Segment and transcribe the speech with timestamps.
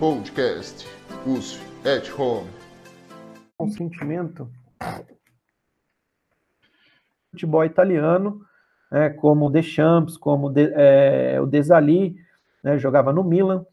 [0.00, 0.88] Podcast
[1.24, 2.50] USF at Home.
[3.60, 4.50] Um sentimento
[7.30, 8.40] futebol italiano,
[8.90, 12.16] né, como o Deschamps, como de, é, o Desali,
[12.62, 13.64] né, jogava no Milan,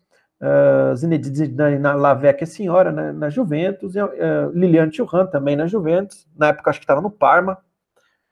[0.41, 5.55] uh, Zinedine Zidane na La Vecchia Senhora, né, na Juventus, e, uh, Lilian Thuram também
[5.55, 7.57] na Juventus, na época acho que estava no Parma,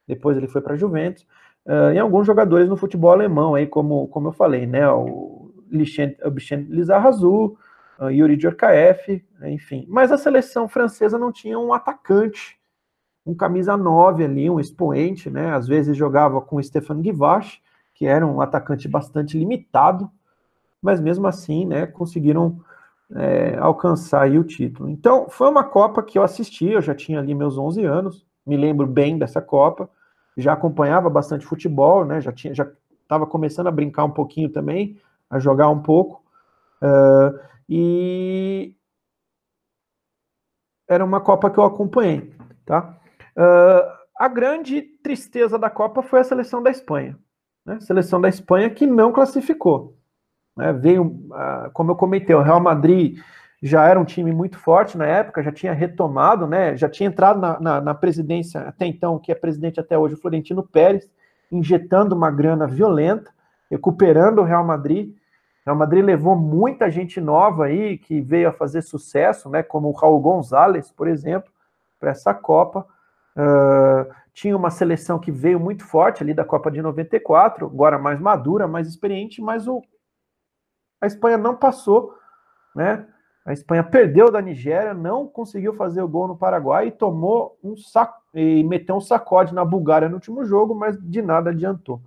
[0.08, 1.26] depois ele foi para a Juventus,
[1.66, 6.68] uh, e alguns jogadores no futebol alemão, aí, como, como eu falei, né, o Bichen
[6.70, 7.58] Lizarrazu,
[8.00, 9.86] uh, Yuri Djorkaeff, enfim.
[9.90, 12.60] Mas a seleção francesa não tinha um atacante,
[13.26, 15.54] um camisa 9 ali, um expoente, né?
[15.54, 17.62] Às vezes jogava com o Stefan Guivache,
[17.94, 20.10] que era um atacante bastante limitado,
[20.82, 22.62] mas mesmo assim, né, conseguiram
[23.14, 24.90] é, alcançar o título.
[24.90, 28.56] Então, foi uma Copa que eu assisti, eu já tinha ali meus 11 anos, me
[28.56, 29.90] lembro bem dessa Copa,
[30.38, 32.66] já acompanhava bastante futebol, né, já tinha, já
[33.04, 34.98] estava começando a brincar um pouquinho também,
[35.30, 36.24] a jogar um pouco,
[36.82, 37.38] uh,
[37.70, 38.76] e
[40.88, 42.34] era uma Copa que eu acompanhei,
[42.66, 42.98] tá?
[43.38, 47.18] Uh, a grande tristeza da Copa foi a seleção da Espanha.
[47.66, 47.80] Né?
[47.80, 49.96] Seleção da Espanha que não classificou.
[50.58, 50.74] Né?
[50.74, 53.20] Veio, uh, como eu comentei, o Real Madrid
[53.62, 56.76] já era um time muito forte na época, já tinha retomado, né?
[56.76, 60.18] já tinha entrado na, na, na presidência até então, que é presidente até hoje, o
[60.18, 61.10] Florentino Pérez,
[61.52, 63.32] injetando uma grana violenta,
[63.70, 65.16] recuperando o Real Madrid.
[65.70, 69.62] Real Madrid levou muita gente nova aí que veio a fazer sucesso, né?
[69.62, 71.52] como o Raul Gonzalez, por exemplo,
[72.00, 72.88] para essa Copa.
[73.38, 78.20] Uh, tinha uma seleção que veio muito forte ali da Copa de 94, agora mais
[78.20, 79.84] madura, mais experiente, mas o,
[81.00, 82.16] a Espanha não passou,
[82.76, 83.06] né?
[83.46, 87.78] A Espanha perdeu da Nigéria, não conseguiu fazer o gol no Paraguai e tomou um
[87.78, 92.02] saco e meteu um sacode na Bulgária no último jogo, mas de nada adiantou.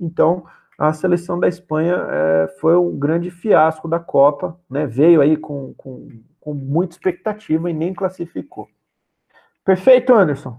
[0.00, 0.46] Então,
[0.78, 4.86] a seleção da Espanha é, foi um grande fiasco da Copa, né?
[4.86, 8.68] Veio aí com, com, com muita expectativa e nem classificou.
[9.64, 10.56] Perfeito, Anderson?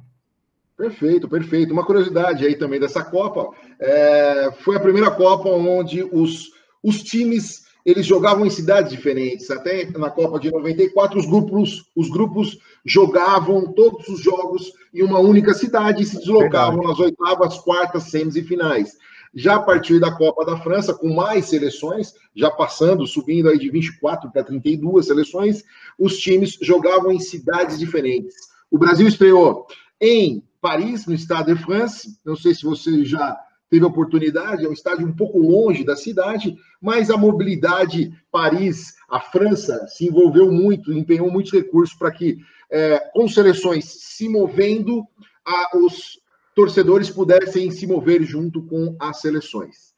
[0.75, 1.73] Perfeito, perfeito.
[1.73, 3.49] Uma curiosidade aí também dessa Copa,
[3.79, 6.51] é, foi a primeira Copa onde os,
[6.83, 9.49] os times eles jogavam em cidades diferentes.
[9.49, 15.19] Até na Copa de 94, os grupos, os grupos jogavam todos os jogos em uma
[15.19, 16.87] única cidade e se deslocavam Verdade.
[16.87, 18.97] nas oitavas, quartas, semis e finais.
[19.33, 23.69] Já a partir da Copa da França, com mais seleções, já passando, subindo aí de
[23.69, 25.63] 24 para 32 seleções,
[25.97, 28.35] os times jogavam em cidades diferentes.
[28.71, 29.67] O Brasil estreou
[30.01, 32.19] em Paris, no Stade de France.
[32.25, 33.37] Não sei se você já
[33.69, 39.19] teve oportunidade, é um estádio um pouco longe da cidade, mas a mobilidade Paris, a
[39.19, 42.39] França, se envolveu muito, empenhou muitos recursos para que,
[42.71, 45.05] é, com seleções se movendo,
[45.45, 46.19] a, os
[46.55, 49.93] torcedores pudessem se mover junto com as seleções.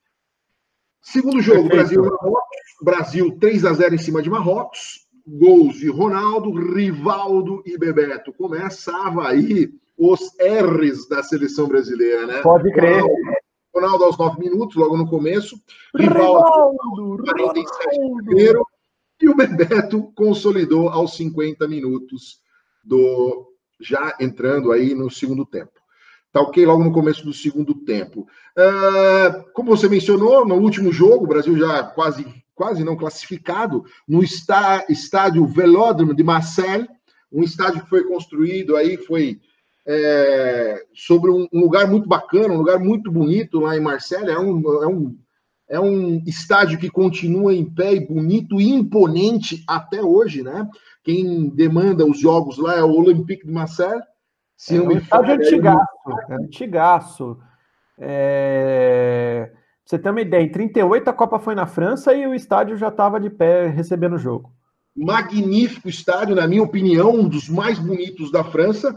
[1.01, 6.51] Segundo jogo, Brasil Marrocos, Brasil 3 a 0 em cima de Marrocos gols de Ronaldo,
[6.51, 8.33] Rivaldo e Bebeto.
[8.33, 12.41] Começava aí os R's da seleção brasileira, né?
[12.41, 13.01] Pode crer.
[13.01, 13.13] Ronaldo,
[13.73, 15.55] Ronaldo aos 9 minutos, logo no começo.
[15.95, 18.65] Rivaldo, 47 primeiro.
[19.21, 22.41] E o Bebeto consolidou aos 50 minutos
[22.83, 23.47] do
[23.79, 25.80] já entrando aí no segundo tempo.
[26.31, 28.27] Tá ok logo no começo do segundo tempo.
[28.57, 32.25] Uh, como você mencionou, no último jogo, o Brasil já quase
[32.61, 36.87] quase não classificado, no está, estádio Velódromo de Marseille,
[37.31, 39.39] um estádio que foi construído aí, foi
[39.83, 44.37] é, sobre um, um, lugar muito bacana, um lugar muito bonito lá em Marseille, é
[44.37, 45.17] um, é um,
[45.69, 50.69] é um estádio que continua em pé e bonito e imponente até hoje, né?
[51.03, 54.03] Quem demanda os jogos lá é o Olympique de Marseille.
[54.61, 57.39] Se é um estádio antigaço, é antigaço.
[57.97, 59.51] É
[59.83, 62.89] você tem uma ideia, em 38 a Copa foi na França e o estádio já
[62.89, 64.53] estava de pé recebendo o jogo.
[64.95, 68.95] Magnífico estádio, na minha opinião, um dos mais bonitos da França.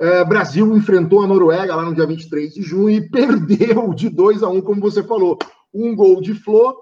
[0.00, 4.42] É, Brasil enfrentou a Noruega lá no dia 23 de junho e perdeu de 2
[4.42, 5.38] a 1, como você falou.
[5.72, 6.76] Um gol de Flor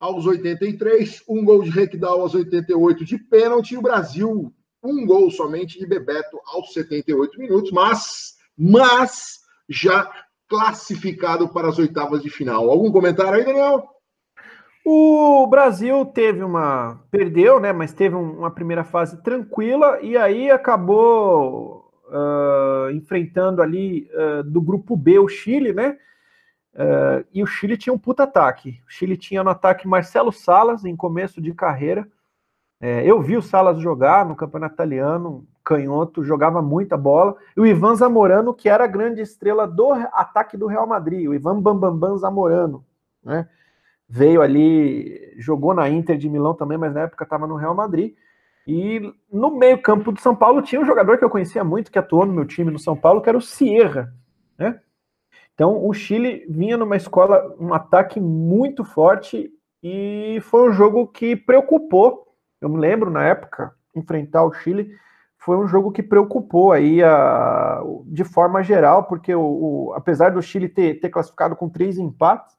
[0.00, 4.52] aos 83, um gol de Requidal aos 88 de pênalti, e o Brasil
[4.82, 10.10] um gol somente de Bebeto aos 78 minutos, mas, mas já
[10.48, 12.68] classificado para as oitavas de final.
[12.68, 13.88] Algum comentário aí, Daniel?
[14.84, 17.00] O Brasil teve uma.
[17.10, 17.72] Perdeu, né?
[17.72, 24.96] Mas teve uma primeira fase tranquila e aí acabou uh, enfrentando ali uh, do grupo
[24.96, 25.96] B o Chile, né?
[26.74, 28.80] Uh, e o Chile tinha um puta ataque.
[28.86, 32.08] O Chile tinha no ataque Marcelo Salas em começo de carreira.
[32.84, 37.36] É, eu vi o Salas jogar no campeonato italiano, canhoto, jogava muita bola.
[37.56, 41.32] E o Ivan Zamorano, que era a grande estrela do ataque do Real Madrid, o
[41.32, 42.84] Ivan Bambambam Zamorano,
[43.24, 43.48] né?
[44.08, 48.14] veio ali, jogou na Inter de Milão também, mas na época estava no Real Madrid.
[48.66, 49.00] E
[49.32, 52.32] no meio-campo do São Paulo tinha um jogador que eu conhecia muito, que atuou no
[52.32, 54.12] meu time no São Paulo, que era o Sierra,
[54.58, 54.80] né?
[55.54, 59.50] Então o Chile vinha numa escola, um ataque muito forte
[59.82, 62.31] e foi um jogo que preocupou.
[62.62, 64.96] Eu me lembro na época enfrentar o Chile
[65.36, 69.42] foi um jogo que preocupou aí a, de forma geral, porque o,
[69.88, 72.56] o apesar do Chile ter, ter classificado com três empates,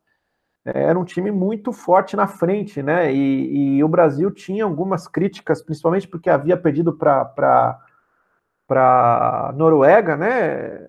[0.65, 3.13] é, era um time muito forte na frente, né?
[3.13, 7.79] E, e o Brasil tinha algumas críticas, principalmente porque havia perdido para
[8.67, 10.87] para Noruega, né?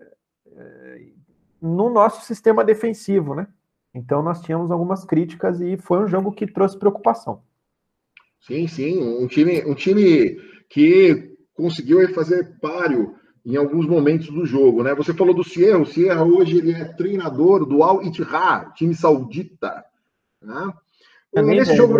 [1.60, 3.46] No nosso sistema defensivo, né?
[3.94, 7.42] Então nós tínhamos algumas críticas e foi um jogo que trouxe preocupação.
[8.46, 10.38] Sim, sim, um time, um time
[10.68, 13.14] que conseguiu fazer páreo
[13.44, 14.94] em alguns momentos do jogo, né?
[14.94, 19.82] Você falou do Sierra, o Sierra hoje ele é treinador do Al Ittihad, time saudita,
[20.42, 20.72] né?
[21.34, 21.98] É nesse, jogo,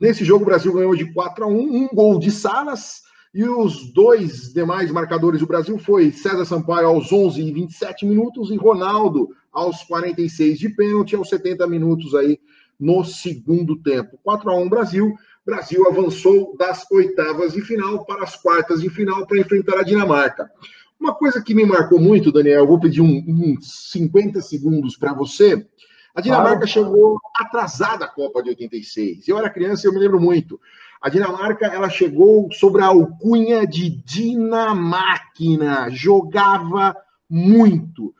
[0.00, 3.02] nesse jogo o Brasil ganhou de 4 a 1, um gol de Salas
[3.32, 8.50] e os dois demais marcadores do Brasil foi César Sampaio aos 11 e 27 minutos
[8.50, 12.38] e Ronaldo aos 46 de pênalti aos 70 minutos aí
[12.80, 14.18] no segundo tempo.
[14.22, 15.14] 4 a 1 Brasil.
[15.44, 20.50] Brasil avançou das oitavas de final para as quartas de final para enfrentar a Dinamarca.
[20.98, 25.12] Uma coisa que me marcou muito, Daniel, vou pedir uns um, um 50 segundos para
[25.14, 25.66] você.
[26.14, 29.26] A Dinamarca chegou atrasada à Copa de 86.
[29.28, 30.60] Eu era criança e eu me lembro muito.
[31.00, 36.94] A Dinamarca ela chegou sobre a alcunha de Dinamáquina, jogava
[37.28, 38.14] muito.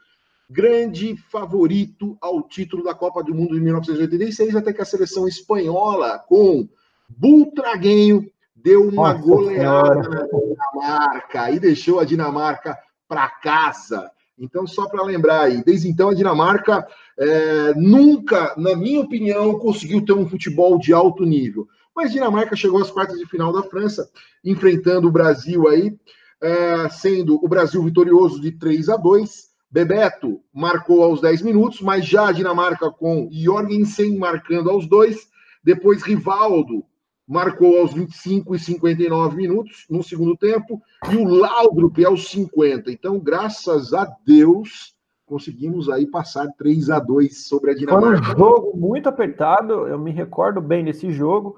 [0.53, 6.19] Grande favorito ao título da Copa do Mundo de 1986, até que a seleção espanhola,
[6.19, 6.69] com
[7.09, 10.09] Bultraguenho deu uma Nossa goleada senhora.
[10.09, 12.77] na Dinamarca e deixou a Dinamarca
[13.07, 14.11] para casa.
[14.37, 16.85] Então, só para lembrar aí, desde então a Dinamarca
[17.17, 21.69] é, nunca, na minha opinião, conseguiu ter um futebol de alto nível.
[21.95, 24.11] Mas a Dinamarca chegou às quartas de final da França,
[24.45, 25.97] enfrentando o Brasil aí,
[26.43, 29.50] é, sendo o Brasil vitorioso de 3 a 2.
[29.71, 35.29] Bebeto marcou aos 10 minutos, mas já a Dinamarca com Jorgensen marcando aos dois.
[35.63, 36.85] Depois Rivaldo
[37.31, 40.83] marcou aos 25 e 59 minutos no segundo tempo,
[41.13, 42.91] e o Laudrup aos 50.
[42.91, 48.25] Então, graças a Deus, conseguimos aí passar 3 a 2 sobre a Dinamarca.
[48.25, 51.57] Foi um jogo muito apertado, eu me recordo bem desse jogo.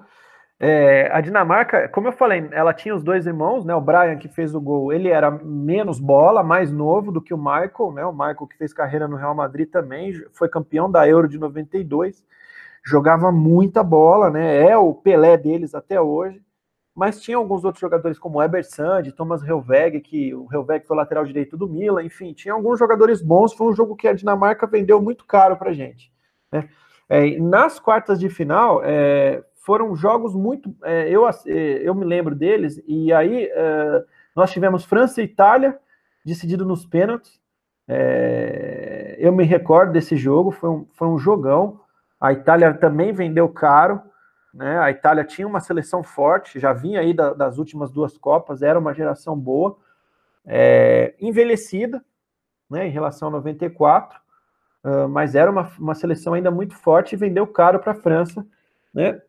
[0.65, 3.75] É, a Dinamarca, como eu falei, ela tinha os dois irmãos, né?
[3.75, 7.39] O Brian que fez o gol, ele era menos bola, mais novo do que o
[7.39, 8.07] Michael, né?
[8.07, 12.25] O Michael que fez carreira no Real Madrid também, foi campeão da Euro de 92
[12.85, 14.69] jogava muita bola, né?
[14.69, 16.43] É o Pelé deles até hoje.
[16.95, 21.25] Mas tinha alguns outros jogadores como Eber Sand, Thomas Helveg, que o Helveg foi lateral
[21.25, 23.55] direito do Milan, enfim, tinha alguns jogadores bons.
[23.55, 26.13] Foi um jogo que a Dinamarca vendeu muito caro para gente.
[26.51, 26.69] Né?
[27.09, 30.75] É, nas quartas de final, é, foram jogos muito.
[30.83, 34.05] É, eu, é, eu me lembro deles, e aí é,
[34.35, 35.79] nós tivemos França e Itália
[36.25, 37.41] decidido nos pênaltis.
[37.89, 41.81] É, eu me recordo desse jogo, foi um, foi um jogão.
[42.21, 44.01] A Itália também vendeu caro,
[44.53, 44.79] né?
[44.79, 48.79] A Itália tinha uma seleção forte, já vinha aí da, das últimas duas Copas, era
[48.79, 49.77] uma geração boa,
[50.45, 52.05] é, envelhecida,
[52.69, 54.19] né, em relação a 94,
[54.85, 58.45] uh, mas era uma, uma seleção ainda muito forte e vendeu caro para a França,
[58.93, 59.21] né?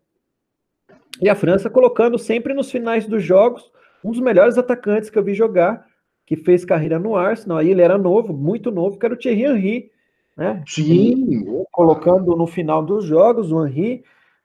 [1.21, 3.71] E a França colocando sempre nos finais dos jogos
[4.03, 5.85] um dos melhores atacantes que eu vi jogar,
[6.25, 9.43] que fez carreira no Arsenal, aí ele era novo, muito novo, que era o Thierry
[9.43, 9.91] Henry,
[10.35, 10.63] né?
[10.67, 11.45] Sim.
[11.71, 14.03] colocando no final dos jogos o Henry,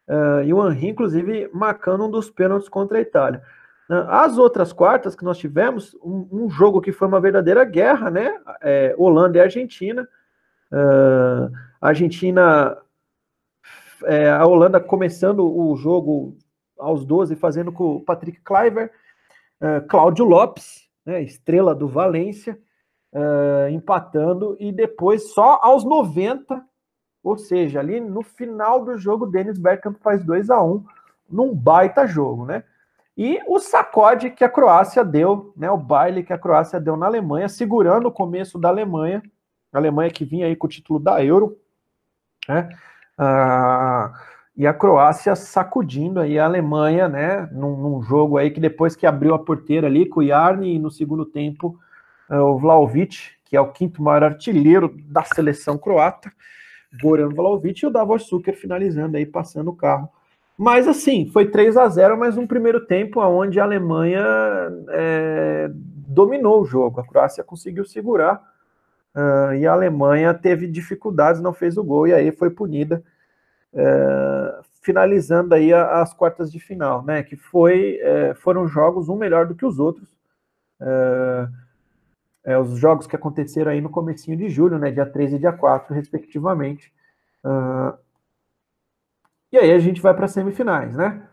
[0.08, 3.42] uh, e o Henry, inclusive, marcando um dos pênaltis contra a Itália.
[3.90, 8.10] Uh, as outras quartas que nós tivemos, um, um, jogo que foi uma verdadeira guerra,
[8.10, 8.38] né?
[8.60, 10.06] É, Holanda e Argentina.
[10.70, 12.76] Uh, Argentina,
[14.04, 16.37] é, a Holanda começando o jogo
[16.78, 18.90] aos 12, fazendo com o Patrick Kluivert,
[19.88, 22.58] Cláudio Lopes, né, estrela do Valência,
[23.12, 26.62] uh, empatando, e depois só aos 90,
[27.23, 30.85] ou seja, ali no final do jogo, Dennis Bergkamp faz 2 a 1
[31.30, 32.64] num baita jogo, né?
[33.16, 35.70] E o sacode que a Croácia deu, né?
[35.70, 39.23] O baile que a Croácia deu na Alemanha, segurando o começo da Alemanha,
[39.73, 41.58] a Alemanha que vinha aí com o título da Euro,
[42.49, 42.68] né?
[43.18, 44.12] Uh,
[44.58, 47.48] e a Croácia sacudindo aí a Alemanha, né?
[47.52, 50.78] Num, num, jogo aí que depois que abriu a porteira ali com o Yarni e
[50.80, 51.78] no segundo tempo
[52.28, 56.32] é o Vlaovic, que é o quinto maior artilheiro da seleção croata,
[57.00, 60.08] Goran Vlaovic, e o Davor Suker finalizando aí, passando o carro.
[60.58, 64.24] Mas assim, foi 3 a 0 mas um primeiro tempo onde a Alemanha
[64.88, 67.00] é, dominou o jogo.
[67.00, 68.42] A Croácia conseguiu segurar
[69.14, 73.04] uh, e a Alemanha teve dificuldades, não fez o gol, e aí foi punida
[73.78, 77.23] é, finalizando aí as quartas de final, né?
[77.23, 80.08] Que foi, é, foram jogos um melhor do que os outros.
[80.80, 84.90] É, os jogos que aconteceram aí no comecinho de julho, né?
[84.90, 86.92] Dia 13 e dia 4, respectivamente.
[87.44, 87.97] Uh,
[89.52, 91.28] e aí a gente vai para semifinais, né?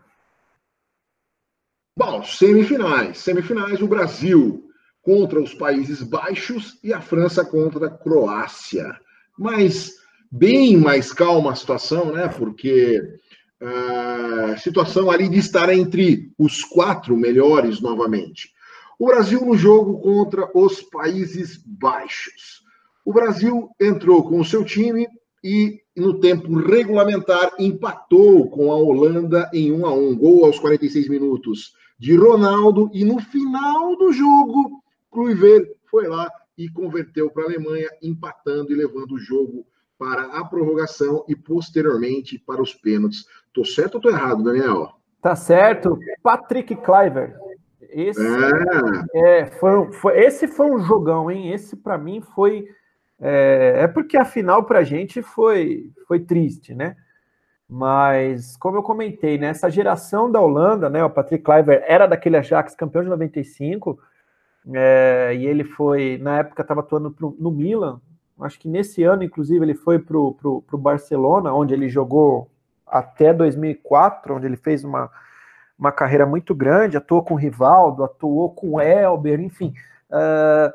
[1.98, 3.18] Bom, semifinais.
[3.18, 4.70] Semifinais, o Brasil
[5.02, 9.00] contra os Países Baixos e a França contra a Croácia.
[9.38, 9.94] Mas
[10.36, 12.28] bem mais calma a situação, né?
[12.28, 13.02] Porque
[13.60, 18.50] a uh, situação ali de estar entre os quatro melhores novamente.
[18.98, 22.62] O Brasil no jogo contra os Países Baixos.
[23.04, 25.06] O Brasil entrou com o seu time
[25.42, 31.08] e no tempo regulamentar empatou com a Holanda em 1 a 1, gol aos 46
[31.08, 36.28] minutos de Ronaldo e no final do jogo, Kluivert foi lá
[36.58, 39.66] e converteu para a Alemanha, empatando e levando o jogo
[39.98, 43.24] para a prorrogação e posteriormente para os pênaltis.
[43.52, 44.92] Tô certo ou tô errado, Daniel?
[45.20, 45.98] Tá certo.
[46.22, 47.34] Patrick Kluivert.
[47.90, 48.20] Esse,
[49.14, 49.40] é.
[49.42, 51.52] É, foi, foi, esse foi um jogão, hein?
[51.52, 52.66] Esse para mim foi.
[53.18, 56.96] É, é, porque a final para a gente foi, foi triste, né?
[57.68, 62.36] Mas, como eu comentei, né, essa geração da Holanda, né, o Patrick Kluivert era daquele
[62.36, 63.98] Ajax campeão de 95,
[64.72, 68.00] é, e ele foi, na época, estava atuando pro, no Milan.
[68.40, 72.50] Acho que nesse ano, inclusive, ele foi para o Barcelona, onde ele jogou
[72.86, 75.10] até 2004, onde ele fez uma,
[75.78, 79.74] uma carreira muito grande, atuou com Rivaldo, atuou com Elber, enfim.
[80.10, 80.72] Uh,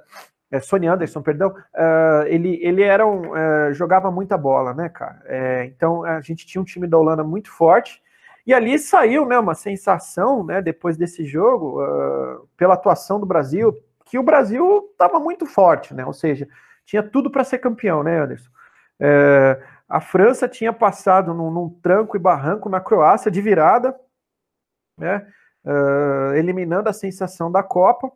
[0.51, 5.21] é, Sony Anderson, perdão, uh, ele, ele era um, uh, jogava muita bola, né, cara?
[5.25, 8.01] É, então a gente tinha um time da Holanda muito forte,
[8.45, 13.73] e ali saiu né, uma sensação, né, depois desse jogo, uh, pela atuação do Brasil,
[14.05, 16.05] que o Brasil estava muito forte, né?
[16.05, 16.45] Ou seja,
[16.85, 18.49] tinha tudo para ser campeão, né, Anderson?
[18.99, 23.95] É, a França tinha passado num, num, tranco e barranco na Croácia de virada,
[24.97, 25.27] né?
[26.35, 28.11] eliminando a sensação da Copa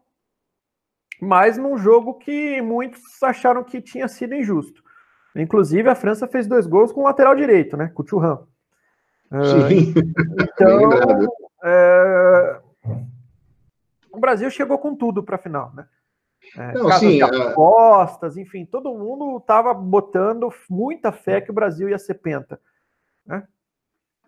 [1.22, 4.84] mas num jogo que muitos acharam que tinha sido injusto.
[5.36, 7.92] Inclusive, a França fez dois gols com o lateral direito, né?
[7.94, 8.40] Com o Churran.
[9.32, 9.92] Sim.
[9.92, 10.90] Uh, então,
[11.64, 12.62] é,
[14.12, 15.86] o Brasil chegou com tudo para a final, né?
[16.58, 22.00] É, Não, sim, apostas, enfim, todo mundo estava botando muita fé que o Brasil ia
[22.00, 22.60] ser penta.
[23.26, 23.44] Né?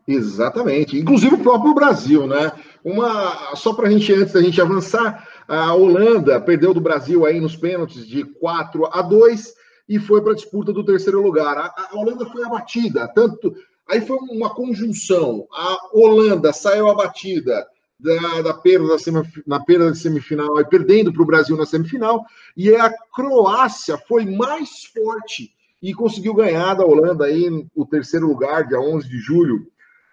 [0.08, 0.98] Exatamente.
[0.98, 2.52] Inclusive o próprio Brasil, né?
[2.84, 7.42] Uma só para a gente antes da gente avançar, a Holanda perdeu do Brasil aí
[7.42, 9.54] nos pênaltis de 4 a 2
[9.90, 11.58] e foi para a disputa do terceiro lugar.
[11.58, 13.54] A, a, Holanda foi abatida, tanto
[13.88, 15.46] aí foi uma conjunção.
[15.52, 17.68] A Holanda saiu abatida
[18.00, 22.26] da, da perda da na perda da semifinal e perdendo para o Brasil na semifinal,
[22.56, 25.52] e a Croácia foi mais forte
[25.82, 29.68] e conseguiu ganhar da Holanda aí o terceiro lugar, dia 11 de julho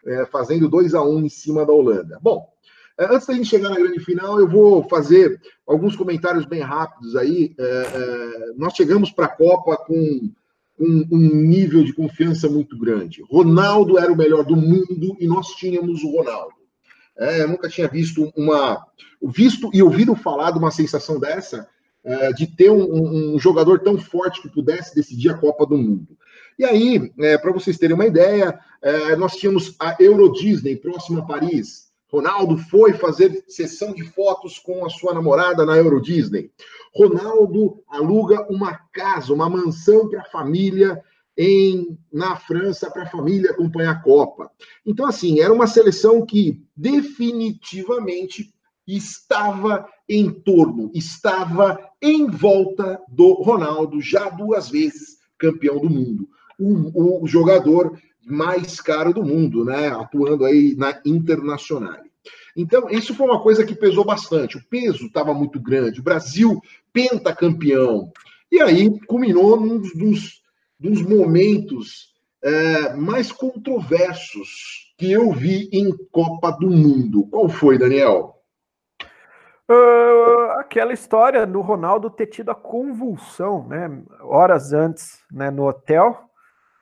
[0.07, 2.19] é, fazendo 2 a 1 em cima da Holanda.
[2.21, 2.47] Bom,
[2.99, 7.17] é, antes da gente chegar na grande final, eu vou fazer alguns comentários bem rápidos
[7.17, 7.55] aí.
[7.59, 10.31] É, é, nós chegamos para a Copa com
[10.79, 13.23] um, um, nível de confiança muito grande.
[13.31, 16.55] Ronaldo era o melhor do mundo e nós tínhamos o Ronaldo.
[17.17, 18.85] É, eu nunca tinha visto uma.
[19.23, 21.69] Visto e ouvido falar de uma sensação dessa,
[22.05, 26.17] é, de ter um, um, jogador tão forte que pudesse decidir a Copa do Mundo.
[26.59, 31.21] E aí, é, para vocês terem uma ideia, é, nós tínhamos a Euro Disney próxima
[31.21, 31.85] a Paris.
[32.09, 36.51] Ronaldo foi fazer sessão de fotos com a sua namorada na Euro Disney.
[36.95, 41.03] Ronaldo aluga uma casa, uma mansão para a família
[41.37, 44.51] em na França para a família acompanhar a Copa.
[44.87, 48.55] Então assim, era uma seleção que definitivamente
[48.87, 57.25] estava em torno, estava em volta do Ronaldo, já duas vezes campeão do mundo o,
[57.25, 59.89] o jogador mais caro do mundo, né?
[59.89, 62.03] Atuando aí na Internacional.
[62.57, 64.57] Então, isso foi uma coisa que pesou bastante.
[64.57, 66.01] O peso estava muito grande.
[66.01, 66.61] O Brasil
[66.93, 68.11] pentacampeão.
[68.51, 70.41] E aí culminou num dos,
[70.85, 72.13] dos momentos
[72.43, 77.27] é, mais controversos que eu vi em Copa do Mundo.
[77.31, 78.35] Qual foi, Daniel?
[79.67, 83.91] Uh, aquela história do Ronaldo ter tido a convulsão, né?
[84.21, 86.29] Horas antes, né, no hotel,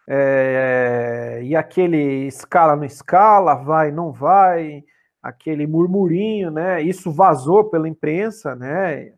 [0.09, 4.83] é, e aquele escala não escala, vai não vai,
[5.23, 6.83] aquele murmurinho, né?
[6.83, 9.13] Isso vazou pela imprensa, né?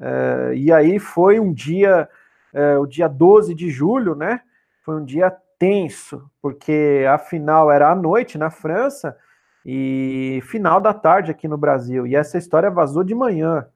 [0.00, 2.08] É, e aí foi um dia,
[2.58, 4.40] é, o dia 12 de julho, né?
[4.82, 9.16] Foi um dia tenso, porque a final era à noite na França
[9.64, 12.06] e final da tarde aqui no Brasil.
[12.06, 13.66] E essa história vazou de manhã.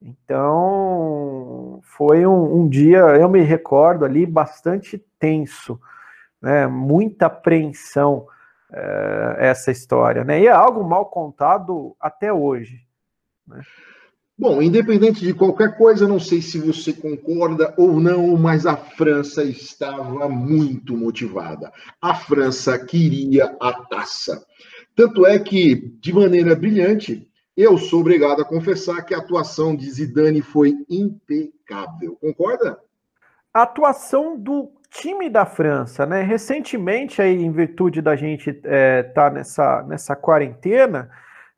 [0.00, 5.80] Então foi um, um dia, eu me recordo ali, bastante tenso
[6.40, 8.26] né, muita apreensão
[8.72, 10.40] é, essa história, né?
[10.40, 12.86] E é algo mal contado até hoje.
[13.46, 13.60] Né?
[14.38, 19.42] Bom, independente de qualquer coisa, não sei se você concorda ou não, mas a França
[19.42, 21.72] estava muito motivada.
[22.00, 24.46] A França queria a taça.
[24.94, 29.90] Tanto é que, de maneira brilhante, eu sou obrigado a confessar que a atuação de
[29.90, 32.16] Zidane foi impecável.
[32.20, 32.78] Concorda?
[33.52, 36.22] A atuação do time da França, né?
[36.22, 41.10] Recentemente, aí, em virtude da gente estar é, tá nessa, nessa quarentena,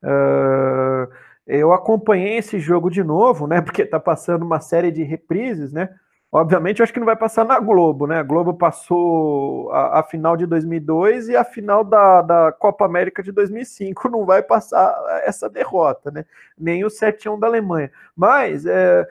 [0.03, 1.07] uh,
[1.47, 3.59] eu acompanhei esse jogo de novo, né?
[3.61, 5.89] Porque tá passando uma série de reprises, né?
[6.33, 8.19] Obviamente, eu acho que não vai passar na Globo, né?
[8.19, 13.21] A Globo passou a, a final de 2002 e a final da, da Copa América
[13.21, 14.95] de 2005 não vai passar
[15.25, 16.25] essa derrota, né?
[16.57, 17.91] Nem o 7-1 da Alemanha.
[18.15, 19.05] Mas é,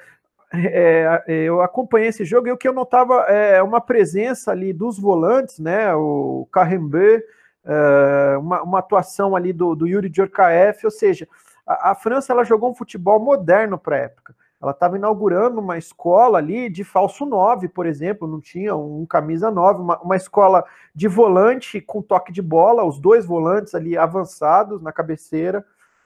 [0.52, 4.98] é, eu acompanhei esse jogo e o que eu notava é uma presença ali dos
[4.98, 5.94] volantes, né?
[5.94, 7.22] O Carrembe,
[7.64, 11.28] é, uma, uma, atuação ali do, do Yuri Djorkaeff, ou seja,
[11.70, 14.34] a, a França ela jogou um futebol moderno para a época.
[14.60, 19.50] Ela estava inaugurando uma escola ali de falso 9, por exemplo, não tinha um camisa
[19.50, 24.82] 9, uma, uma escola de volante com toque de bola, os dois volantes ali avançados
[24.82, 25.64] na cabeceira,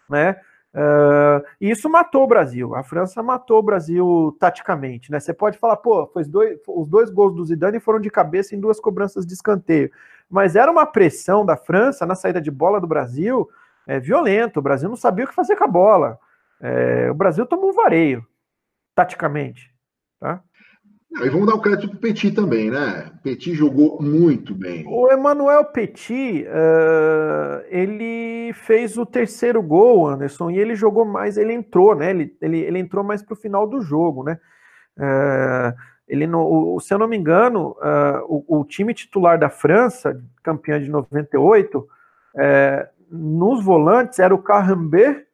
[0.08, 0.36] né?
[0.72, 2.74] Uh, e isso matou o Brasil.
[2.74, 5.18] A França matou o Brasil taticamente, né?
[5.18, 8.60] Você pode falar, pô, foi dois, os dois gols do Zidane foram de cabeça em
[8.60, 9.90] duas cobranças de escanteio.
[10.28, 13.48] Mas era uma pressão da França na saída de bola do Brasil
[13.86, 14.60] é, violento.
[14.60, 16.18] O Brasil não sabia o que fazer com a bola.
[16.60, 18.26] É, o Brasil tomou um vareio
[18.94, 19.72] taticamente.
[20.20, 20.42] Tá?
[21.22, 23.12] E vamos dar o crédito para o Petit também, né?
[23.22, 24.84] Petit jogou muito bem.
[24.86, 31.52] O Emmanuel Petit, uh, ele fez o terceiro gol, Anderson, e ele jogou mais, ele
[31.52, 32.10] entrou, né?
[32.10, 34.40] Ele, ele, ele entrou mais para o final do jogo, né?
[34.98, 35.72] Uh,
[36.08, 40.80] ele no, se eu não me engano, uh, o, o, time titular da França, campeã
[40.80, 41.88] de 98,
[43.14, 45.24] nos volantes era o Carrambé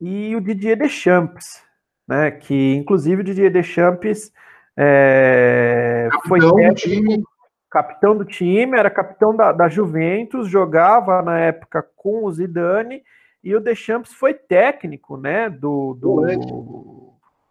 [0.00, 1.62] e o Didier Deschamps
[2.06, 2.30] né?
[2.30, 4.32] Que inclusive o Didier Deschamps
[4.76, 7.24] é, foi técnico, time.
[7.70, 13.02] capitão do time, era capitão da, da Juventus, jogava na época com o Zidane
[13.42, 15.48] e o Deschamps foi técnico, né?
[15.50, 16.52] Do, do volante.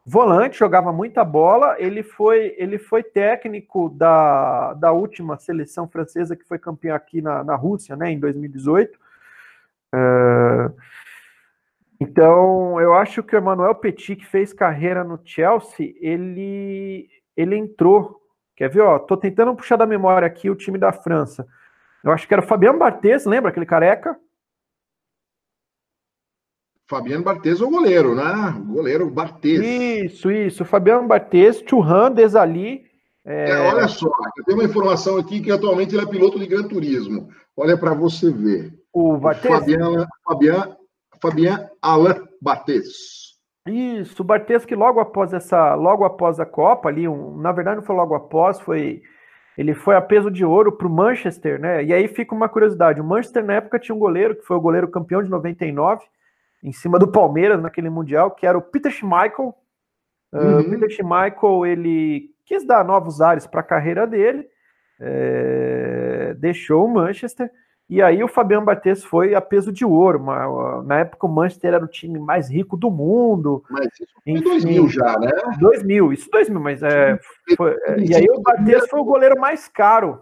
[0.05, 0.59] volante.
[0.59, 1.75] jogava muita bola.
[1.79, 7.43] Ele foi ele foi técnico da, da última seleção francesa que foi campeã aqui na,
[7.43, 8.11] na Rússia, né?
[8.11, 8.99] Em 2018.
[9.93, 10.73] Uh,
[11.99, 18.19] então, eu acho que o Emmanuel Petit, que fez carreira no Chelsea, ele, ele entrou.
[18.55, 18.81] Quer ver?
[18.81, 21.47] Ó, tô tentando puxar da memória aqui o time da França.
[22.03, 24.17] Eu acho que era o Fabiano Barthez, lembra aquele careca?
[26.89, 28.55] Fabiano Barthez é o goleiro, né?
[28.57, 29.61] O goleiro Barthez.
[29.61, 30.65] Isso, isso.
[30.65, 32.83] Fabiano Barthez, Churran, Desali.
[33.23, 33.51] É...
[33.51, 34.09] É, olha só,
[34.45, 37.29] tem uma informação aqui que atualmente ele é piloto de Gran Turismo.
[37.55, 38.80] Olha para você ver.
[38.93, 39.51] O Barthez?
[39.51, 40.81] Fabiano, Fabiano
[41.21, 43.39] Fabien Alain Barthez.
[43.67, 47.77] Isso, o Barthez que logo após essa, logo após a Copa ali, um, na verdade
[47.77, 49.03] não foi logo após, foi
[49.55, 51.83] ele foi a peso de ouro para o Manchester, né?
[51.83, 54.61] E aí fica uma curiosidade, o Manchester na época tinha um goleiro que foi o
[54.61, 56.03] goleiro campeão de 99,
[56.63, 59.53] em cima do Palmeiras naquele mundial, que era o Peter Schmeichel.
[60.33, 60.59] Ah, uhum.
[60.61, 64.47] Uh, Peter Schmeichel ele quis dar novos ares para a carreira dele,
[64.99, 67.51] é, deixou o Manchester
[67.91, 70.17] e aí o Fabiano Barthez foi a peso de ouro.
[70.17, 73.65] Uma, na época o Manchester era o time mais rico do mundo.
[73.69, 75.29] Mas isso foi em 2000 já, né?
[75.59, 77.19] 2000, isso 2000, mas é,
[77.57, 80.21] foi, é, e aí o Barthez foi o goleiro mais caro.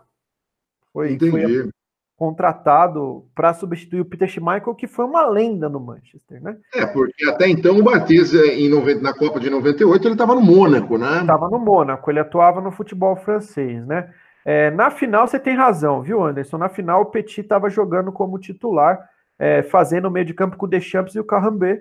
[0.91, 1.69] Foi, foi
[2.17, 6.57] contratado para substituir o Peter Schmeichel, que foi uma lenda no Manchester, né?
[6.73, 10.41] É, porque até então o Barthez em 90, na Copa de 98 ele estava no
[10.41, 11.21] Mônaco, né?
[11.21, 14.11] Estava no Mônaco, ele atuava no futebol francês, né?
[14.51, 16.57] É, na final, você tem razão, viu, Anderson?
[16.57, 19.07] Na final, o Petit estava jogando como titular,
[19.37, 21.79] é, fazendo o meio de campo com o Deschamps e o Carrambé.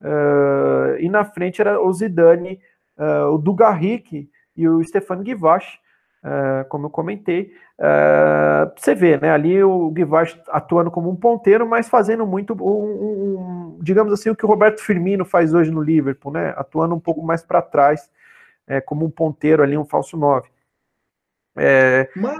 [0.00, 2.60] Uh, e na frente era o Zidane,
[2.96, 5.80] uh, o Dugarric e o Stefano Guivache,
[6.22, 7.50] uh, como eu comentei.
[8.76, 9.30] você vê, né?
[9.30, 14.36] Ali o Guivache atuando como um ponteiro, mas fazendo muito, um, um, digamos assim, o
[14.36, 16.54] que o Roberto Firmino faz hoje no Liverpool, né?
[16.56, 18.08] Atuando um pouco mais para trás,
[18.64, 20.54] é, como um ponteiro ali, um falso 9.
[21.56, 22.08] É...
[22.14, 22.38] Mas,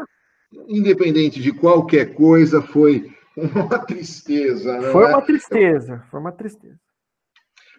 [0.68, 4.80] independente de qualquer coisa, foi uma tristeza.
[4.92, 5.08] Foi é?
[5.08, 6.78] uma tristeza, foi uma tristeza.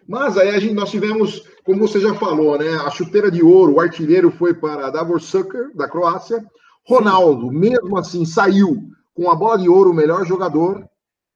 [0.06, 2.76] Mas aí a gente, nós tivemos, como você já falou, né?
[2.76, 6.42] A chuteira de ouro, o artilheiro foi para Davor Sucker, da Croácia.
[6.86, 10.88] Ronaldo, mesmo assim, saiu com a bola de ouro, o melhor jogador.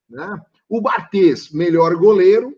[0.08, 0.40] Né?
[0.68, 2.56] O Bartes, melhor goleiro.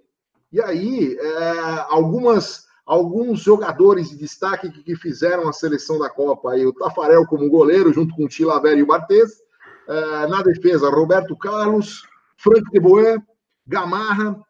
[0.53, 6.53] E aí, é, algumas alguns jogadores de destaque que, fizeram a seleção da Copa.
[6.53, 9.43] Aí, o Tafarel como goleiro, junto com o Tilaver e o Bartes.
[9.87, 13.23] Uh, na defesa, Roberto Carlos, Frank de Boer,
[13.67, 14.41] Gamarra,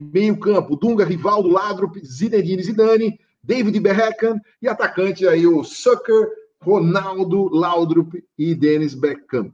[0.00, 6.28] meio campo, Dunga, Rivaldo, Ladrup, Zinedine Zidane, David Beckham e atacante aí o Sucker,
[6.60, 9.52] Ronaldo, Laudrup e Dennis Beckham.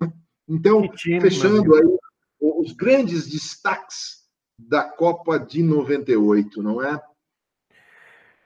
[0.49, 1.85] Então, time, fechando aí
[2.41, 4.21] os grandes destaques
[4.59, 7.01] da Copa de 98, não é?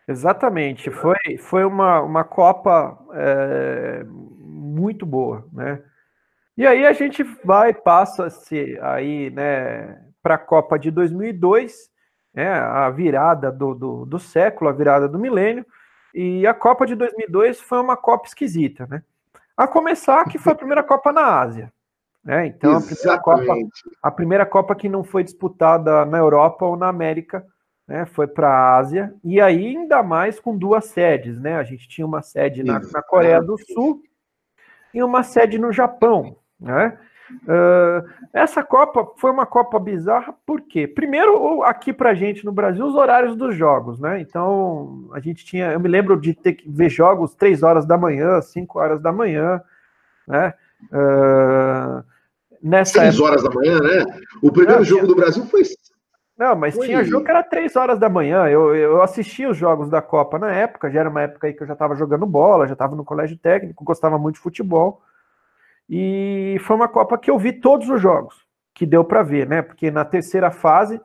[0.07, 5.83] Exatamente, foi, foi uma, uma Copa é, muito boa, né?
[6.57, 11.91] E aí a gente vai, passa-se aí, né, para a Copa de 2002,
[12.33, 15.67] né, a virada do, do, do, século, a virada do milênio,
[16.15, 19.03] e a Copa de 2002 foi uma Copa esquisita, né?
[19.57, 21.73] A começar que foi a primeira Copa na Ásia,
[22.23, 22.47] né?
[22.47, 23.55] Então a primeira, Copa,
[24.03, 27.45] a primeira Copa que não foi disputada na Europa ou na América,
[27.87, 28.07] né?
[28.07, 31.57] Foi para a Ásia e aí ainda mais com duas sedes, né?
[31.57, 34.03] A gente tinha uma sede na, na Coreia do Sul
[34.93, 36.99] e uma sede no Japão, né?
[37.43, 40.87] Uh, essa Copa foi uma Copa bizarra, por quê?
[40.87, 44.21] Primeiro, aqui pra gente no Brasil, os horários dos jogos, né?
[44.21, 45.73] Então, a gente tinha.
[45.73, 49.11] Eu me lembro de ter que ver jogos 3 horas da manhã, 5 horas da
[49.11, 49.61] manhã,
[50.29, 50.55] né?
[50.93, 52.05] Uh,
[52.63, 53.25] nessa 6 época...
[53.25, 54.05] horas da manhã, né?
[54.43, 55.63] O primeiro jogo do Brasil foi.
[56.37, 56.87] Não, mas foi...
[56.87, 58.49] tinha jogo que era 3 horas da manhã.
[58.49, 61.63] Eu, eu assisti os jogos da Copa na época, já era uma época aí que
[61.63, 65.03] eu já estava jogando bola, já estava no colégio técnico, gostava muito de futebol.
[65.89, 68.45] E foi uma Copa que eu vi todos os jogos,
[68.75, 69.63] que deu para ver, né?
[69.63, 71.01] Porque na terceira fase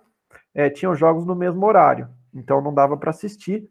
[0.54, 3.70] é, tinham jogos no mesmo horário, então não dava para assistir,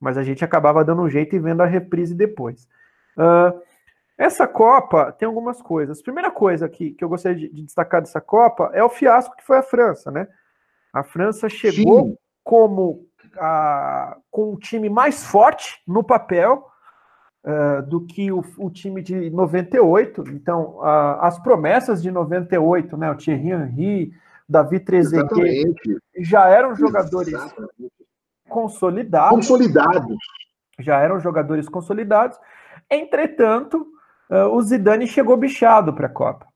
[0.00, 2.68] mas a gente acabava dando um jeito e vendo a reprise depois.
[3.16, 3.60] Uh,
[4.18, 6.02] essa Copa tem algumas coisas.
[6.02, 9.44] Primeira coisa que, que eu gostaria de, de, destacar dessa Copa é o fiasco que
[9.44, 10.26] foi a França, né?
[10.96, 12.16] A França chegou Sim.
[12.42, 13.06] como
[13.38, 16.66] a, com um time mais forte no papel,
[17.44, 20.24] uh, do que o, o, time de 98.
[20.30, 24.12] Então, uh, as promessas de 98, né, o Thierry Henry,
[24.48, 25.76] Davi Trezeguet,
[26.18, 27.92] já eram jogadores Exatamente.
[28.48, 29.36] consolidados.
[29.36, 30.16] Consolidados.
[30.78, 32.38] Já eram jogadores consolidados.
[32.90, 33.86] Entretanto,
[34.30, 36.46] uh, o Zidane chegou bichado para a Copa.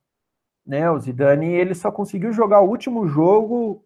[0.67, 3.85] Né, o Zidane ele só conseguiu jogar o último jogo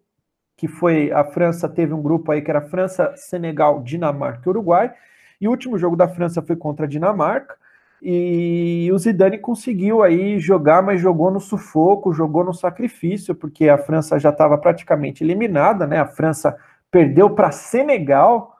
[0.57, 4.93] que foi a França teve um grupo aí que era França, Senegal, Dinamarca e Uruguai.
[5.39, 7.55] E o último jogo da França foi contra a Dinamarca.
[8.01, 13.77] E o Zidane conseguiu aí jogar, mas jogou no sufoco, jogou no sacrifício, porque a
[13.77, 15.99] França já estava praticamente eliminada, né?
[15.99, 16.55] A França
[16.91, 18.55] perdeu para Senegal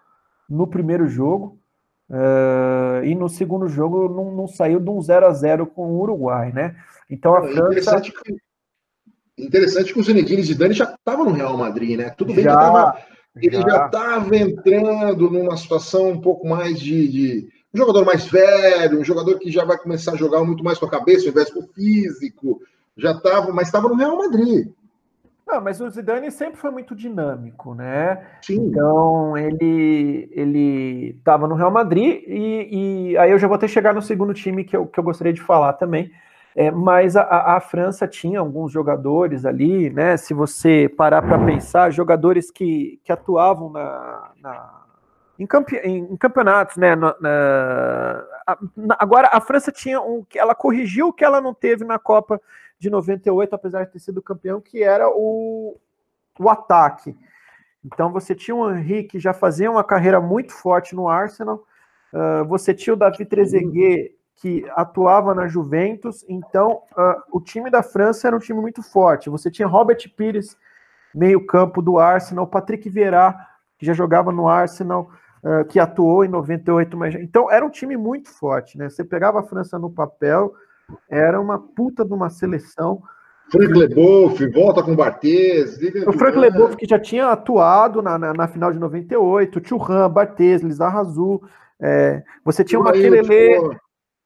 [0.50, 1.60] no primeiro jogo.
[2.10, 6.00] Uh, e no segundo jogo não, não, saiu de um 0 a 0 com o
[6.02, 6.76] Uruguai, né?
[7.10, 7.66] Então a é França.
[7.66, 8.38] Interessante que,
[9.38, 12.10] interessante que o Zinedine Zidane já estava no Real Madrid, né?
[12.12, 12.98] Tudo bem já, que estava
[13.42, 19.00] ele já estava entrando numa situação um pouco mais de, de, um jogador mais velho,
[19.00, 21.52] um jogador que já vai começar a jogar muito mais com a cabeça, ao invés
[21.52, 22.62] com o físico.
[22.96, 24.70] Já estava, mas estava no Real Madrid.
[25.46, 28.26] Não, mas o Zidane sempre foi muito dinâmico, né?
[28.42, 28.56] Sim.
[28.56, 33.94] Então ele ele estava no Real Madrid e, e, aí eu já vou que chegar
[33.94, 36.10] no segundo time que eu, que eu gostaria de falar também,
[36.56, 40.16] é, mas a, a, França tinha alguns jogadores ali, né?
[40.16, 44.86] Se você parar para pensar, jogadores que, que atuavam na, na
[45.38, 46.96] em, campe, em, campeonatos, né?
[46.96, 48.26] Na, na,
[48.98, 52.42] agora a França tinha um, ela corrigiu o que ela não teve na Copa
[52.80, 55.78] de 98, apesar de ter sido campeão, que era o,
[56.40, 57.18] o ataque.
[57.84, 61.66] Então você tinha o Henri que já fazia uma carreira muito forte no Arsenal.
[62.14, 67.82] Uh, você tinha o David Trezeguet que atuava na Juventus, então uh, o time da
[67.82, 69.30] França era um time muito forte.
[69.30, 70.58] Você tinha Robert Pires,
[71.14, 73.36] meio-campo do Arsenal, Patrick Vieira,
[73.78, 75.10] que já jogava no Arsenal,
[75.44, 78.90] uh, que atuou em 98, mas então era um time muito forte, né?
[78.90, 80.54] Você pegava a França no papel,
[81.10, 83.02] era uma puta de uma seleção.
[83.50, 85.80] Frank Leboeuf, volta com o Barthez.
[86.08, 90.62] O Frank Leboeuf que já tinha atuado na, na, na final de 98, Churran, Barthez,
[90.62, 91.42] Lizarrazu,
[91.80, 93.78] é, você tinha o Maquelele,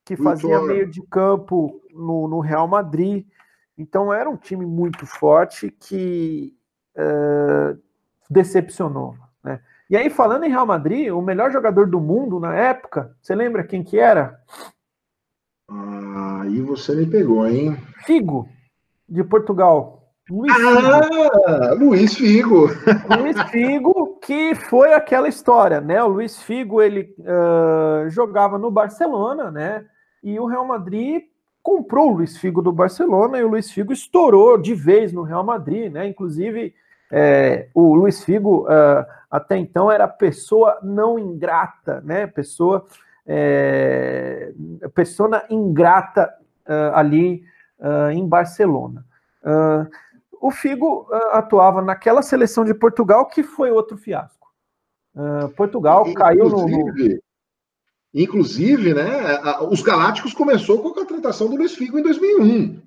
[0.10, 3.28] que fazia meio de campo no, no, Real Madrid.
[3.78, 6.52] Então era um time muito forte que
[6.98, 7.80] uh,
[8.28, 9.16] decepcionou.
[9.44, 9.62] Né?
[9.88, 13.64] E aí, falando em Real Madrid, o melhor jogador do mundo na época, você lembra
[13.64, 14.40] quem que era?
[15.70, 17.78] Ah, aí você me pegou, hein?
[18.04, 18.50] Figo,
[19.08, 20.12] de Portugal.
[20.28, 21.86] Luiz ah, Figo.
[21.86, 22.68] Luiz Figo.
[23.16, 26.02] Luiz Figo, que foi aquela história, né?
[26.04, 29.86] O Luiz Figo, ele uh, jogava no Barcelona, né?
[30.24, 31.24] E o Real Madrid
[31.62, 35.44] comprou o Luiz Figo do Barcelona e o Luiz Figo estourou de vez no Real
[35.44, 36.08] Madrid, né?
[36.08, 36.74] Inclusive,
[37.12, 42.28] é, o Luiz Figo uh, até então era pessoa não ingrata, né?
[42.28, 42.86] Pessoa,
[43.26, 44.52] é,
[44.94, 46.34] pessoa ingrata
[46.68, 47.44] uh, ali
[47.80, 49.06] uh, em Barcelona.
[50.42, 54.48] O Figo atuava naquela seleção de Portugal que foi outro fiasco.
[55.56, 56.66] Portugal caiu no,
[58.14, 62.82] Inclusive, né, os Galácticos começou com a contratação do Luiz Figo em 2001.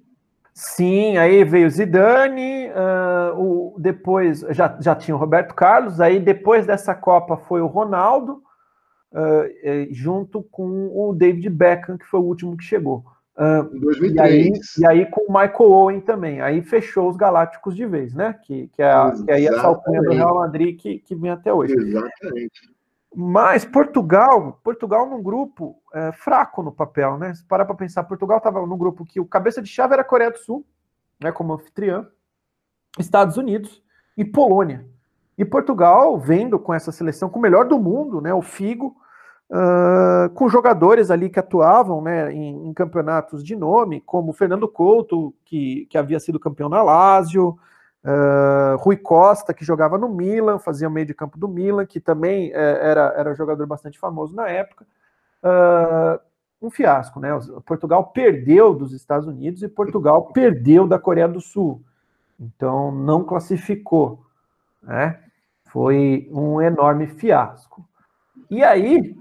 [0.54, 6.66] Sim, aí veio Zidane, uh, o, depois já, já tinha o Roberto Carlos, aí depois
[6.66, 8.42] dessa Copa foi o Ronaldo,
[9.12, 13.02] uh, junto com o David Beckham, que foi o último que chegou.
[13.34, 14.14] Uh, em 2003.
[14.14, 18.12] E aí, e aí, com o Michael Owen também, aí fechou os Galácticos de vez,
[18.12, 18.38] né?
[18.42, 21.50] Que, que, é, a, que aí essa alcunha do Real Madrid que, que vem até
[21.50, 21.72] hoje.
[21.74, 22.71] Exatamente.
[23.14, 27.34] Mas Portugal, Portugal num grupo é, fraco no papel, né?
[27.34, 30.30] Se parar para pensar, Portugal estava num grupo que o cabeça de chave era Coreia
[30.30, 30.64] do Sul,
[31.20, 32.06] né, como anfitriã,
[32.98, 33.82] Estados Unidos
[34.16, 34.86] e Polônia.
[35.36, 38.96] E Portugal vendo com essa seleção, com o melhor do mundo, né, o Figo,
[39.50, 45.34] uh, com jogadores ali que atuavam né, em, em, campeonatos de nome, como Fernando Couto,
[45.44, 47.58] que, que havia sido campeão na Lazio,
[48.04, 52.00] Uh, Rui Costa, que jogava no Milan, fazia o meio de campo do Milan, que
[52.00, 54.84] também é, era, era jogador bastante famoso na época.
[55.42, 56.18] Uh,
[56.60, 57.30] um fiasco, né?
[57.64, 61.82] Portugal perdeu dos Estados Unidos e Portugal perdeu da Coreia do Sul.
[62.38, 64.24] Então não classificou,
[64.82, 65.20] né?
[65.66, 67.84] Foi um enorme fiasco.
[68.50, 69.16] E aí,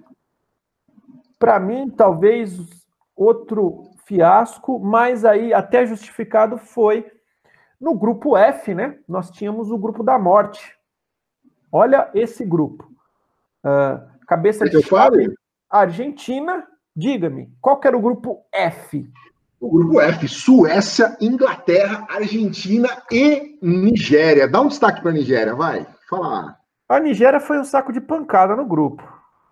[1.39, 2.59] para mim, talvez
[3.15, 7.09] outro fiasco, mas aí até justificado foi
[7.81, 10.77] no grupo F, né, nós tínhamos o grupo da morte.
[11.71, 12.87] Olha esse grupo.
[13.65, 15.33] Uh, cabeça de chave,
[15.69, 19.09] Argentina, diga-me, qual que era o grupo F?
[19.59, 24.47] O grupo F, Suécia, Inglaterra, Argentina e Nigéria.
[24.47, 25.85] Dá um destaque para a Nigéria, vai.
[26.09, 26.57] Fala.
[26.87, 29.03] A Nigéria foi um saco de pancada no grupo.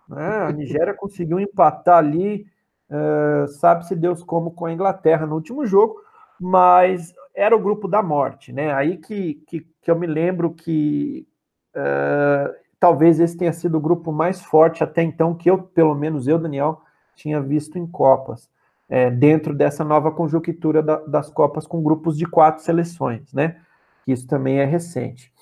[0.08, 0.46] Né?
[0.46, 2.46] A Nigéria conseguiu empatar ali,
[2.90, 5.96] uh, sabe-se Deus como, com a Inglaterra no último jogo,
[6.40, 8.72] mas era o grupo da morte, né?
[8.72, 11.26] Aí que, que, que eu me lembro que
[11.74, 16.26] uh, talvez esse tenha sido o grupo mais forte até então que eu, pelo menos
[16.26, 16.82] eu, Daniel,
[17.14, 18.48] tinha visto em Copas,
[18.88, 23.60] é, dentro dessa nova conjuntura da, das Copas com grupos de quatro seleções, né?
[24.06, 25.32] Isso também é recente.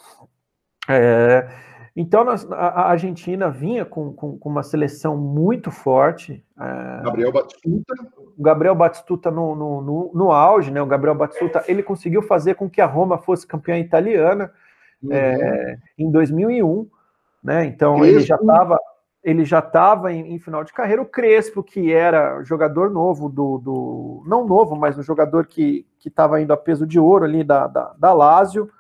[0.89, 1.49] É,
[2.01, 6.45] então, a Argentina vinha com, com, com uma seleção muito forte.
[6.57, 7.95] É, Gabriel Batistuta.
[8.37, 10.81] O Gabriel Batistuta no, no, no, no, auge, né?
[10.81, 14.53] O Gabriel Batistuta, ele conseguiu fazer com que a Roma fosse campeã italiana
[15.03, 15.13] uhum.
[15.13, 16.89] é, em 2001,
[17.43, 17.65] né?
[17.65, 18.79] Então, ele já estava
[19.25, 21.03] ele já estava em, em, final de carreira.
[21.03, 26.41] O Crespo, que era jogador novo do, do não novo, mas um jogador que estava
[26.41, 28.71] indo a peso de ouro ali da, da, da Lazio,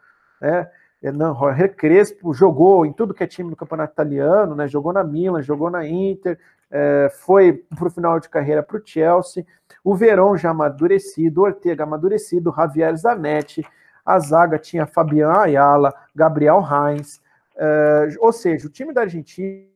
[0.40, 0.70] né?
[1.02, 4.66] Hernan Jorge Crespo jogou em tudo que é time do campeonato italiano, né?
[4.66, 6.38] Jogou na Milan, jogou na Inter,
[6.70, 9.46] é, foi para o final de carreira para o Chelsea.
[9.84, 13.64] O Verón já amadurecido, Ortega amadurecido, Javier Zanetti,
[14.04, 17.20] a zaga tinha Fabian Ayala, Gabriel Heinz,
[17.56, 19.68] é, ou seja, o time da Argentina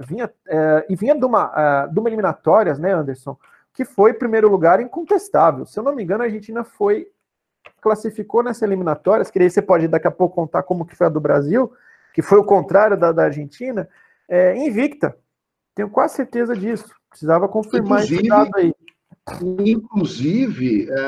[0.00, 3.36] vinha é, e vinha de uma, é, de uma eliminatórias, né, Anderson,
[3.72, 5.66] que foi primeiro lugar incontestável.
[5.66, 7.08] Se eu não me engano, a Argentina foi
[7.80, 11.10] classificou nessa eliminatórias, que aí você pode daqui a pouco contar como que foi a
[11.10, 11.72] do Brasil,
[12.12, 13.88] que foi o contrário da, da Argentina,
[14.28, 15.16] é, invicta.
[15.74, 16.88] Tenho quase certeza disso.
[17.08, 18.74] Precisava confirmar inclusive, esse dado aí.
[19.64, 20.98] Inclusive, é,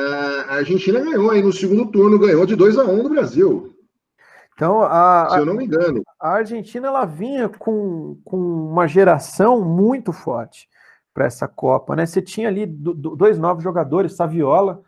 [0.49, 3.75] a Argentina ganhou aí no segundo turno, ganhou de 2 a 1 um do Brasil.
[4.55, 6.03] Então, a, se eu não me engano.
[6.21, 10.69] A Argentina ela vinha com, com uma geração muito forte
[11.15, 12.05] para essa Copa, né?
[12.05, 14.83] Você tinha ali do, do, dois novos jogadores, Saviola,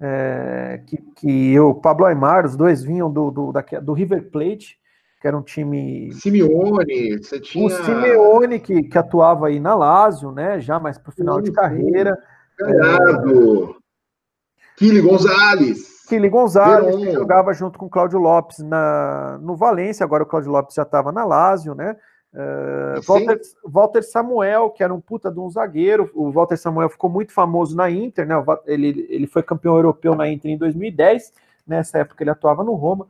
[0.00, 4.78] é, que, que o Pablo Aymar, os dois vinham do, do, da, do River Plate,
[5.20, 6.10] que era um time.
[6.14, 7.66] Simeone, você tinha.
[7.66, 10.58] O Simeone, que, que atuava aí na Lazio, né?
[10.58, 12.18] Já mais para o final de carreira.
[12.58, 13.76] Ganhado.
[13.76, 13.80] É...
[14.76, 16.06] Kili Gonzalez.
[16.08, 20.50] Kili Gonzalez, que jogava junto com o Cláudio Lopes na, no Valência, agora o Cláudio
[20.50, 21.94] Lopes já estava na Lazio, né?
[22.32, 27.10] Uh, Walter, Walter, Samuel, que era um puta de um zagueiro, o Walter Samuel ficou
[27.10, 28.34] muito famoso na Inter, né?
[28.66, 31.32] Ele, ele foi campeão europeu na Inter em 2010,
[31.66, 33.08] nessa época ele atuava no Roma,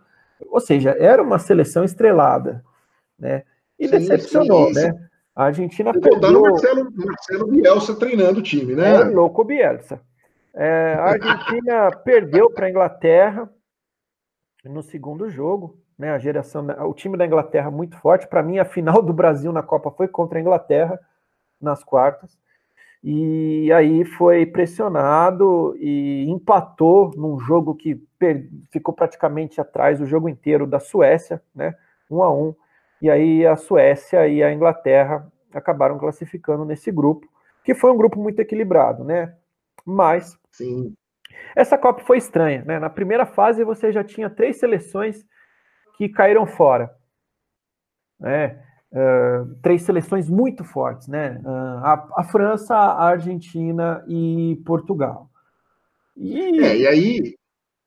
[0.49, 2.65] ou seja, era uma seleção estrelada,
[3.19, 3.45] né?
[3.79, 5.09] E sim, decepcionou, sim, né?
[5.35, 6.41] A Argentina e perdeu...
[6.41, 8.95] Marcelo, Marcelo Bielsa treinando o time, né?
[8.95, 10.01] É louco Bielsa.
[10.55, 13.49] É, a Argentina perdeu para a Inglaterra
[14.65, 18.27] no segundo jogo, né, a geração, o time da Inglaterra muito forte.
[18.27, 20.99] Para mim, a final do Brasil na Copa foi contra a Inglaterra
[21.61, 22.39] nas quartas.
[23.05, 28.49] E aí foi pressionado e empatou num jogo que per...
[28.71, 31.75] ficou praticamente atrás o jogo inteiro da Suécia, né?
[32.11, 32.55] Um a um.
[33.03, 37.29] E aí a Suécia e a Inglaterra acabaram classificando nesse grupo,
[37.63, 39.35] que foi um grupo muito equilibrado, né?
[39.85, 40.95] Mas Sim.
[41.55, 42.79] Essa Copa foi estranha, né?
[42.79, 45.27] Na primeira fase você já tinha três seleções
[46.01, 46.91] que caíram fora.
[48.19, 48.59] Né?
[48.91, 51.39] Uh, três seleções muito fortes, né?
[51.45, 55.29] Uh, a, a, França, a Argentina e Portugal.
[56.17, 56.59] E...
[56.59, 57.35] É, e aí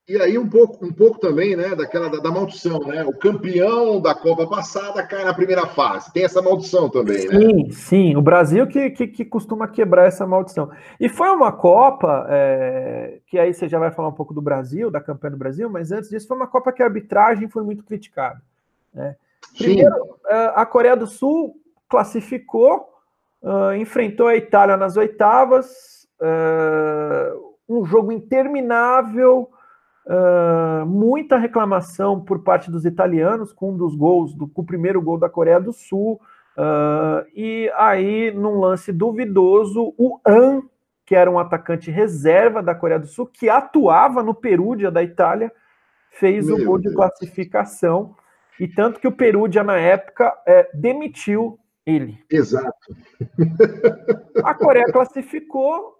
[0.06, 3.02] e aí um pouco, um pouco também, né, daquela da, da, maldição, né?
[3.04, 6.12] O campeão da Copa passada cai na primeira fase.
[6.12, 7.40] Tem essa maldição também, né?
[7.40, 8.16] Sim, sim.
[8.16, 10.70] O Brasil que, que, que costuma quebrar essa maldição.
[11.00, 14.90] E foi uma Copa é, que aí você já vai falar um pouco do Brasil,
[14.90, 17.82] da campanha do Brasil, mas antes disso foi uma Copa que a arbitragem foi muito
[17.82, 18.42] criticada.
[18.92, 19.16] Né?
[19.56, 20.10] Primeiro, sim.
[20.26, 21.56] É, a Coreia do Sul
[21.88, 22.90] classificou,
[23.42, 29.48] uh, enfrentou a Itália nas oitavas, uh, um jogo interminável
[30.06, 35.00] Uh, muita reclamação por parte dos italianos com um dos gols, do, com o primeiro
[35.00, 36.20] gol da Coreia do Sul.
[36.56, 40.62] Uh, e aí, num lance duvidoso, o An,
[41.06, 45.50] que era um atacante reserva da Coreia do Sul, que atuava no Perúdia da Itália,
[46.10, 46.92] fez Meu o gol Deus.
[46.92, 48.14] de classificação.
[48.60, 52.18] E tanto que o Perúdia, na época, é, demitiu ele.
[52.30, 52.72] Exato.
[54.44, 55.94] A Coreia classificou,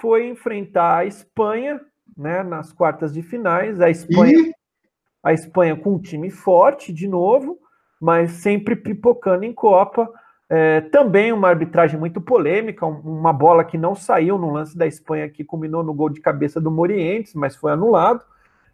[0.00, 1.80] foi enfrentar a Espanha,
[2.20, 3.80] né, nas quartas de finais.
[3.80, 4.52] A Espanha, e...
[5.22, 7.58] a Espanha com um time forte de novo,
[7.98, 10.08] mas sempre pipocando em Copa.
[10.48, 15.28] É, também uma arbitragem muito polêmica, uma bola que não saiu no lance da Espanha
[15.28, 18.22] que culminou no gol de cabeça do Morientes, mas foi anulado.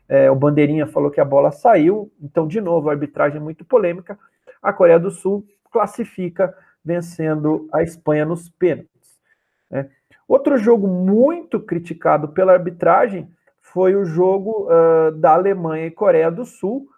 [0.08, 4.18] É, o Bandeirinha falou que a bola saiu, então, de novo, arbitragem muito polêmica.
[4.62, 6.52] A Coreia do Sul classifica
[6.84, 9.20] vencendo a Espanha nos pênaltis.
[9.70, 9.88] Né?
[10.26, 13.28] Outro jogo muito criticado pela arbitragem
[13.76, 16.88] foi o jogo uh, da Alemanha e Coreia do Sul,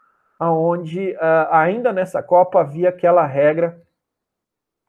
[0.40, 3.82] onde uh, ainda nessa Copa havia aquela regra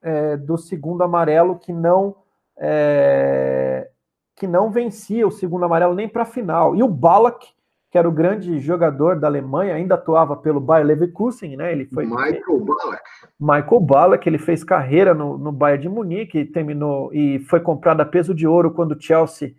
[0.03, 2.15] é, do segundo amarelo que não
[2.55, 3.89] é,
[4.35, 6.75] que não vencia o segundo amarelo nem para a final.
[6.75, 7.47] E o Ballack,
[7.89, 11.71] que era o grande jogador da Alemanha, ainda atuava pelo Bayer Leverkusen, né?
[11.71, 13.03] Ele foi Michael Ballack.
[13.39, 18.05] Michael Ballack, ele fez carreira no, no Bayern de Munique, terminou e foi comprado a
[18.05, 19.55] peso de ouro quando o Chelsea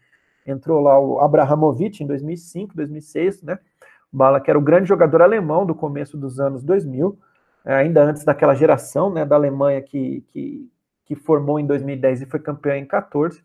[0.50, 3.58] entrou lá o Abrahamovic em 2005, 2006, né?
[4.12, 7.16] Bala, que era o grande jogador alemão do começo dos anos 2000,
[7.64, 10.68] é, ainda antes daquela geração, né, da Alemanha que, que,
[11.06, 13.42] que formou em 2010 e foi campeão em 14.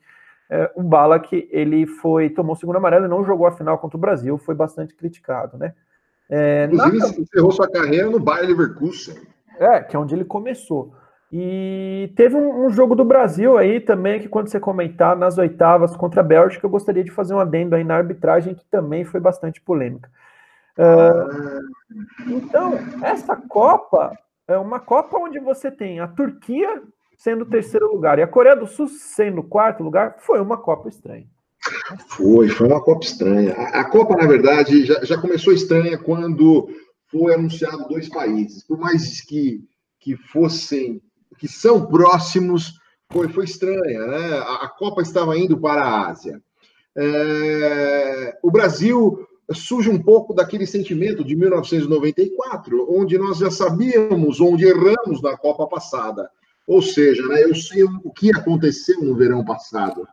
[0.50, 3.78] É, o Bala que ele foi tomou o segundo amarelo e não jogou a final
[3.78, 5.74] contra o Brasil, foi bastante criticado, né?
[6.30, 7.08] É, Inclusive, na...
[7.22, 9.16] encerrou sua carreira no Bayer Leverkusen.
[9.60, 10.94] É, que é onde ele começou.
[11.38, 15.94] E teve um, um, jogo do Brasil aí também, que quando você comentar nas oitavas
[15.94, 19.20] contra a Bélgica, eu gostaria de fazer um adendo aí na arbitragem, que também foi
[19.20, 20.10] bastante polêmica.
[20.80, 24.18] Uh, então, essa Copa
[24.48, 26.82] é uma Copa onde você tem a Turquia
[27.18, 31.28] sendo terceiro lugar e a Coreia do Sul sendo quarto lugar, foi uma Copa estranha.
[32.12, 33.54] Foi, foi uma Copa estranha.
[33.56, 36.70] A, a Copa, na verdade, já, já começou estranha quando
[37.12, 38.66] foi anunciado dois países.
[38.66, 39.66] Por mais que,
[40.00, 41.02] que fossem
[41.38, 42.74] que são próximos,
[43.12, 44.38] foi, foi estranha, né?
[44.40, 46.42] A, a Copa estava indo para a Ásia.
[46.98, 54.66] É, o Brasil surge um pouco daquele sentimento de 1994, onde nós já sabíamos onde
[54.66, 56.30] erramos na Copa passada.
[56.68, 60.08] Ou seja, né, eu sei o que aconteceu no verão passado.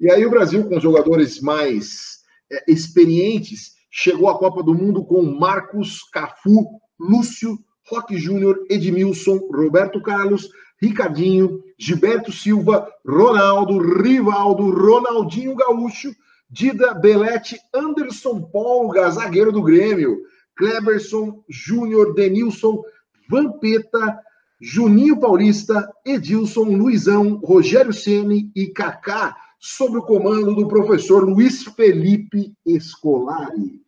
[0.00, 5.22] E aí o Brasil, com jogadores mais é, experientes, chegou à Copa do Mundo com
[5.22, 10.48] Marcos, Cafu, Lúcio, Roque Júnior, Edmilson, Roberto Carlos,
[10.80, 16.14] Ricardinho, Gilberto Silva, Ronaldo, Rivaldo, Ronaldinho Gaúcho,
[16.50, 20.18] Dida Belete, Anderson Polga, zagueiro do Grêmio,
[20.56, 22.82] Kleberson, Júnior, Denilson,
[23.28, 24.20] Vampeta,
[24.60, 32.54] Juninho Paulista, Edilson, Luizão, Rogério Ceni e Kaká, sob o comando do professor Luiz Felipe
[32.64, 33.82] Escolari.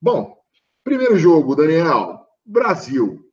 [0.00, 0.36] Bom,
[0.84, 3.29] primeiro jogo, Daniel, Brasil.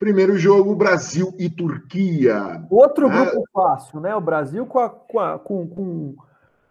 [0.00, 2.66] Primeiro jogo, Brasil e Turquia.
[2.70, 3.10] Outro é.
[3.10, 4.16] grupo fácil, né?
[4.16, 6.16] O Brasil com, a, com, a, com, com,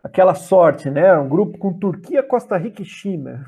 [0.03, 1.15] aquela sorte, né?
[1.15, 3.45] Um grupo com Turquia, Costa Rica e China.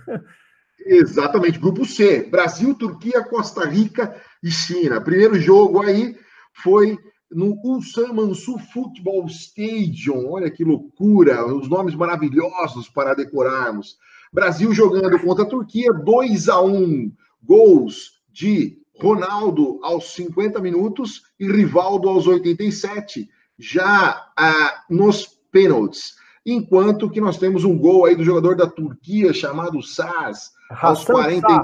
[0.86, 2.30] Exatamente, grupo C.
[2.30, 5.02] Brasil, Turquia, Costa Rica e China.
[5.02, 6.16] Primeiro jogo aí
[6.54, 6.96] foi
[7.32, 10.30] no Ulsan Mansur Football Stadium.
[10.30, 13.98] Olha que loucura, os nomes maravilhosos para decorarmos.
[14.32, 17.12] Brasil jogando contra a Turquia, 2 a 1
[17.44, 26.16] gols de Ronaldo aos 50 minutos e Rivaldo aos 87, já ah, nos pênaltis.
[26.46, 31.64] Enquanto que nós temos um gol aí do jogador da Turquia chamado Saz aos, 40,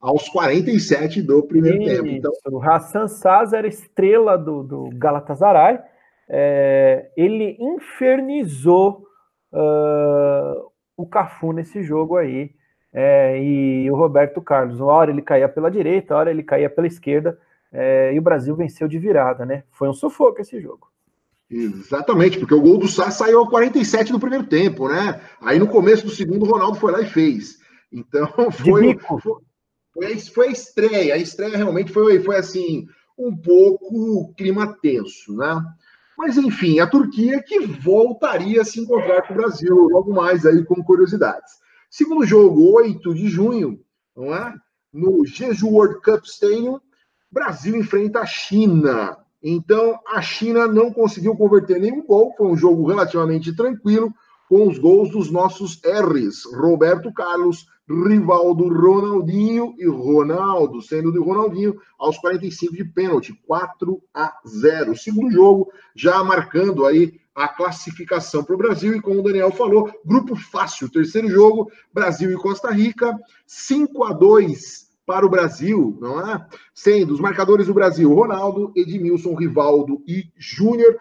[0.00, 1.90] aos 47 do primeiro Isso.
[1.90, 2.08] tempo.
[2.08, 2.32] Então...
[2.50, 5.78] O Hassan Saz era estrela do, do Galatasaray.
[6.28, 9.06] É, ele infernizou
[9.52, 12.50] uh, o Cafu nesse jogo aí
[12.98, 14.80] é, e o Roberto Carlos.
[14.80, 17.38] Uma hora ele caía pela direita, uma hora ele caía pela esquerda
[17.70, 19.64] é, e o Brasil venceu de virada, né?
[19.70, 20.88] Foi um sufoco esse jogo.
[21.50, 25.20] Exatamente, porque o gol do Sá saiu ao 47 do primeiro tempo, né?
[25.42, 27.58] Aí no começo do segundo, o Ronaldo foi lá e fez.
[27.92, 31.14] Então foi, foi, foi, a estreia.
[31.14, 32.86] A estreia realmente foi, foi assim,
[33.18, 35.62] um pouco clima tenso, né?
[36.16, 40.64] Mas enfim, a Turquia que voltaria a se encontrar com o Brasil logo mais aí
[40.64, 41.65] com curiosidades.
[41.90, 43.80] Segundo jogo, 8 de junho,
[44.16, 44.54] não é?
[44.92, 46.80] No Jeju World Cup Stadium,
[47.30, 49.16] Brasil enfrenta a China.
[49.42, 54.12] Então, a China não conseguiu converter nenhum gol, foi um jogo relativamente tranquilo,
[54.48, 61.76] com os gols dos nossos R's, Roberto Carlos, Rivaldo, Ronaldinho e Ronaldo, sendo de Ronaldinho
[61.98, 64.96] aos 45 de pênalti, 4 a 0.
[64.96, 69.90] Segundo jogo, já marcando aí a classificação para o Brasil, e como o Daniel falou,
[70.04, 73.16] grupo fácil, terceiro jogo, Brasil e Costa Rica,
[73.46, 76.44] 5 a 2 para o Brasil, não é?
[76.74, 80.96] Sendo os marcadores do Brasil Ronaldo, Edmilson, Rivaldo e Júnior,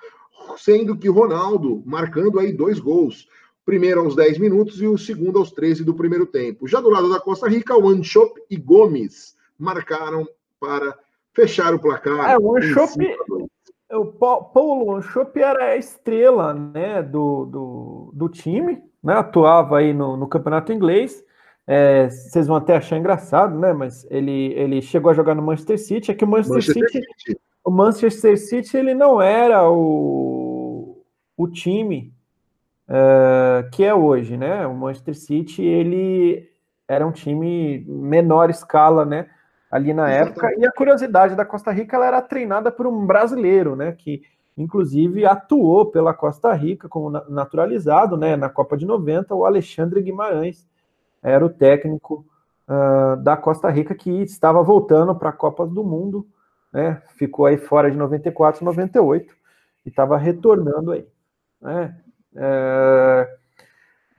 [0.57, 3.27] sendo que Ronaldo marcando aí dois gols.
[3.65, 6.67] Primeiro aos 10 minutos e o segundo aos 13 do primeiro tempo.
[6.67, 10.27] Já do lado da Costa Rica, o Anchop e Gomes marcaram
[10.59, 10.95] para
[11.33, 12.29] fechar o placar.
[12.29, 12.95] É, o Anchop,
[13.91, 20.15] o Paulo Anchop era a estrela né, do, do, do time, né, atuava aí no,
[20.15, 21.25] no campeonato inglês
[21.67, 23.73] é, vocês vão até achar engraçado, né?
[23.73, 26.11] Mas ele, ele chegou a jogar no Manchester City.
[26.11, 31.03] É que o Manchester, Manchester City, City, o Manchester City, ele não era o,
[31.35, 32.13] o time
[32.87, 34.67] uh, que é hoje, né?
[34.67, 36.47] O Manchester City, ele
[36.87, 39.27] era um time menor escala, né?
[39.71, 40.29] Ali na Exatamente.
[40.29, 40.59] época.
[40.59, 43.91] E a curiosidade da Costa Rica, ela era treinada por um brasileiro, né?
[43.93, 44.21] Que
[44.55, 48.35] inclusive atuou pela Costa Rica como naturalizado, né?
[48.35, 50.67] Na Copa de 90, o Alexandre Guimarães
[51.21, 52.23] era o técnico
[52.69, 56.27] uh, da Costa Rica que estava voltando para a Copa do Mundo,
[56.75, 57.01] né?
[57.15, 59.33] Ficou aí fora de 94, 98
[59.85, 61.07] e estava retornando aí.
[61.61, 61.95] Né?
[62.35, 63.37] É,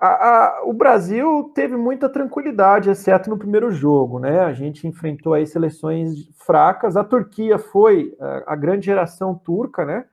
[0.00, 4.40] a, a, o Brasil teve muita tranquilidade, exceto no primeiro jogo, né?
[4.40, 6.96] A gente enfrentou aí seleções fracas.
[6.96, 10.06] A Turquia foi a, a grande geração turca, né?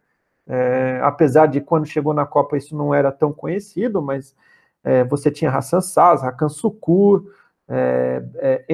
[0.46, 4.36] É, apesar de quando chegou na Copa isso não era tão conhecido, mas
[4.84, 7.24] é, você tinha Hassan Saz, Hakan Sukur,
[7.70, 8.66] é, é,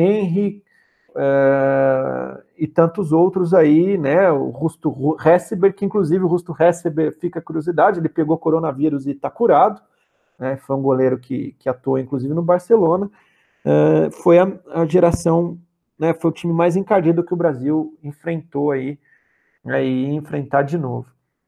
[1.16, 4.32] é, e tantos outros aí, né?
[4.32, 6.56] O Rusto Hesseber, que inclusive o Rusto
[7.20, 9.82] fica curiosidade, ele pegou coronavírus e está curado,
[10.38, 10.58] né?
[10.58, 13.10] Foi um goleiro que, que atuou inclusive no Barcelona.
[13.66, 15.58] É, foi a, a, geração,
[15.98, 16.14] né?
[16.14, 19.00] Foi o time mais encardido que o Brasil enfrentou aí,
[19.66, 21.08] aí enfrentar de novo.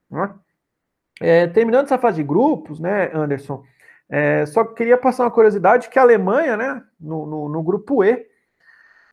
[0.09, 0.33] Né?
[1.21, 3.63] É, terminando essa fase de grupos, né, Anderson?
[4.09, 8.30] É, só queria passar uma curiosidade que a Alemanha, né, no, no, no grupo E,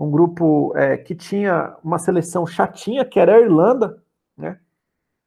[0.01, 4.03] um grupo é, que tinha uma seleção chatinha, que era a Irlanda,
[4.37, 4.59] né?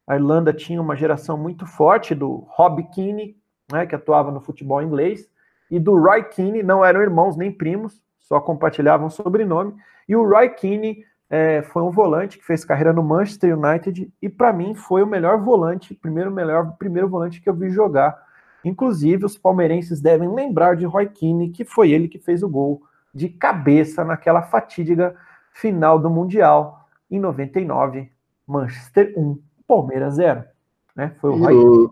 [0.06, 3.36] A Irlanda tinha uma geração muito forte do Rob Keane,
[3.70, 5.28] né, que atuava no futebol inglês,
[5.70, 9.74] e do Roy Keane, não eram irmãos nem primos, só compartilhavam sobrenome.
[10.08, 14.28] E o Roy Keane é, foi um volante que fez carreira no Manchester United e
[14.28, 18.20] para mim foi o melhor volante, primeiro melhor, primeiro volante que eu vi jogar
[18.64, 22.82] Inclusive, os palmeirenses devem lembrar de Roy Keane, que foi ele que fez o gol
[23.14, 25.14] de cabeça naquela fatídica
[25.52, 28.10] final do Mundial em 99,
[28.46, 30.44] Manchester 1, Palmeiras 0.
[30.96, 31.14] Né?
[31.20, 31.90] Foi o Roy Keane.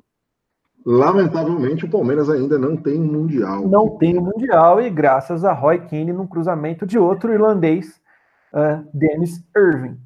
[0.85, 3.69] Lamentavelmente, o Palmeiras ainda não tem um Mundial.
[3.69, 8.01] Não tem um Mundial, e graças a Roy Keane, num cruzamento de outro irlandês,
[8.55, 9.99] uh, Dennis Irving.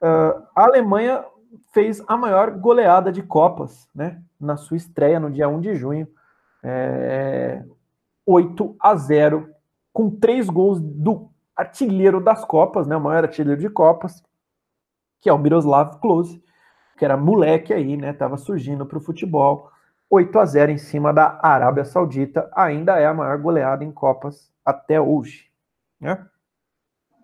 [0.00, 1.24] Uh, a Alemanha
[1.72, 4.22] fez a maior goleada de Copas, né?
[4.40, 6.08] Na sua estreia no dia 1 de junho.
[6.62, 7.62] É,
[8.26, 9.53] 8 a 0,
[9.94, 12.96] com três gols do artilheiro das Copas, né?
[12.96, 14.20] O maior artilheiro de Copas,
[15.20, 16.42] que é o Miroslav Klose,
[16.98, 18.12] que era moleque aí, né?
[18.12, 19.70] Tava surgindo para o futebol.
[20.10, 24.52] 8 a 0 em cima da Arábia Saudita, ainda é a maior goleada em Copas
[24.64, 25.46] até hoje,
[26.00, 26.26] né?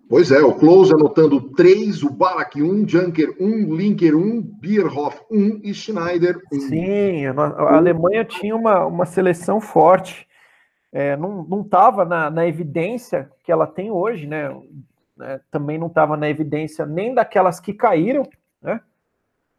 [0.09, 5.61] Pois é, o Close anotando 3, o Balak 1, Junker 1, Linker 1, Bierhoff 1
[5.63, 6.61] e Schneider 1.
[6.61, 10.27] Sim, a Alemanha tinha uma, uma seleção forte.
[10.93, 14.55] É, não estava na, na evidência que ela tem hoje, né?
[15.21, 18.29] É, também não estava na evidência nem daquelas que caíram,
[18.61, 18.81] né?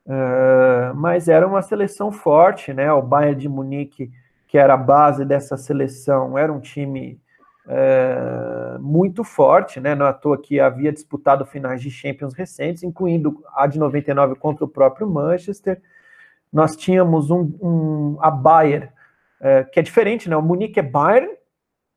[0.05, 2.91] É, mas era uma seleção forte, né?
[2.91, 4.11] O Bayern de Munique,
[4.47, 7.19] que era a base dessa seleção, era um time
[7.67, 9.95] é, muito forte, né?
[9.95, 14.35] Não é à toa que havia disputado finais de Champions recentes, incluindo a de 99
[14.35, 15.81] contra o próprio Manchester.
[16.51, 18.89] Nós tínhamos um, um a Bayern,
[19.41, 20.37] é, que é diferente, né?
[20.37, 21.35] O Munique é Bayern,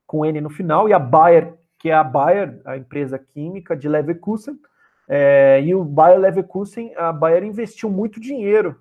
[0.06, 3.88] com N no final, e a Bayer, que é a Bayer, a empresa química de
[3.88, 4.58] Leverkusen,
[5.06, 8.80] é, e o Bayer Leverkusen, a Bayer investiu muito dinheiro.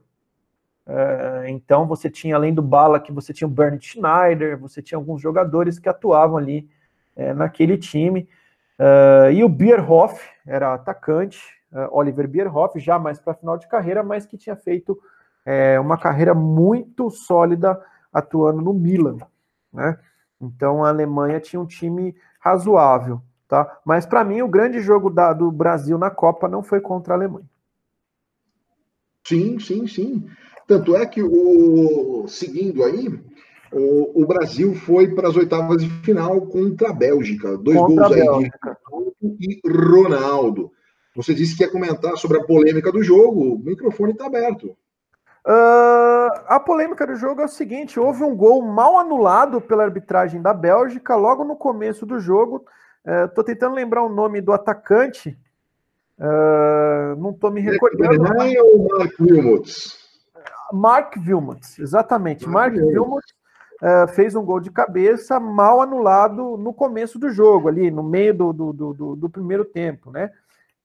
[0.85, 4.97] É, então você tinha, além do Bala, que você tinha o Bernd Schneider, você tinha
[4.97, 6.69] alguns jogadores que atuavam ali
[7.15, 8.27] é, naquele time.
[8.79, 11.39] É, e o Bierhoff era atacante,
[11.73, 14.99] é, Oliver Bierhoff, já mais para final de carreira, mas que tinha feito
[15.45, 17.79] é, uma carreira muito sólida
[18.13, 19.17] atuando no Milan.
[19.71, 19.97] Né?
[20.39, 23.21] Então a Alemanha tinha um time razoável.
[23.47, 23.79] Tá?
[23.85, 27.17] Mas para mim, o grande jogo da, do Brasil na Copa não foi contra a
[27.17, 27.49] Alemanha.
[29.23, 30.27] Sim, sim, sim.
[30.67, 33.07] Tanto é que, o seguindo aí,
[33.71, 37.57] o, o Brasil foi para as oitavas de final contra a Bélgica.
[37.57, 38.51] Dois contra gols aí
[39.21, 40.71] de e Ronaldo.
[41.15, 43.55] Você disse que ia comentar sobre a polêmica do jogo.
[43.55, 44.75] O microfone está aberto.
[45.45, 50.41] Uh, a polêmica do jogo é o seguinte: houve um gol mal anulado pela arbitragem
[50.41, 52.65] da Bélgica logo no começo do jogo.
[53.05, 55.37] Estou uh, tentando lembrar o nome do atacante.
[56.17, 58.25] Uh, não estou me recordando.
[58.41, 60.03] É ou Mark Wilmots?
[60.71, 62.47] Mark Wilmots, exatamente.
[62.47, 63.33] Mark, Mark Wilmots
[63.81, 68.33] uh, fez um gol de cabeça mal anulado no começo do jogo, ali no meio
[68.33, 70.31] do, do, do, do primeiro tempo, né?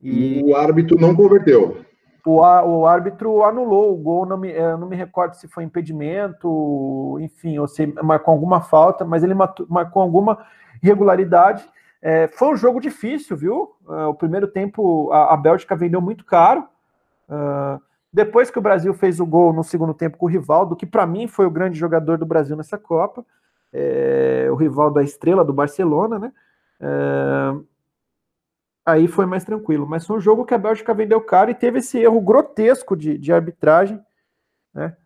[0.02, 1.84] E o árbitro não converteu.
[2.28, 7.58] O, o árbitro anulou o gol, não me, não me recordo se foi impedimento, enfim,
[7.58, 10.38] ou se marcou alguma falta, mas ele marcou alguma
[10.82, 11.68] irregularidade.
[12.00, 13.74] É, foi um jogo difícil, viu?
[13.86, 16.64] Uh, o primeiro tempo a, a, Bélgica vendeu muito caro.
[17.28, 17.80] Uh,
[18.12, 21.06] depois que o Brasil fez o gol no segundo tempo com o Rivaldo, que para
[21.06, 23.24] mim foi o grande jogador do Brasil nessa Copa,
[23.72, 26.32] é, o Rivaldo da estrela do Barcelona, né?
[26.80, 27.54] É,
[28.88, 29.86] aí foi mais tranquilo.
[29.86, 33.18] Mas foi um jogo que a Bélgica vendeu caro e teve esse erro grotesco de,
[33.18, 34.00] de arbitragem,
[34.74, 34.96] né?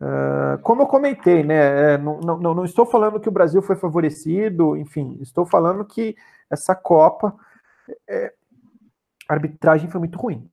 [0.00, 1.94] Uh, como eu comentei, né?
[1.94, 6.16] É, não, não, não, estou falando que o Brasil foi favorecido, enfim, estou falando que
[6.50, 7.36] essa Copa
[8.08, 8.32] é,
[9.28, 10.48] a arbitragem foi muito ruim.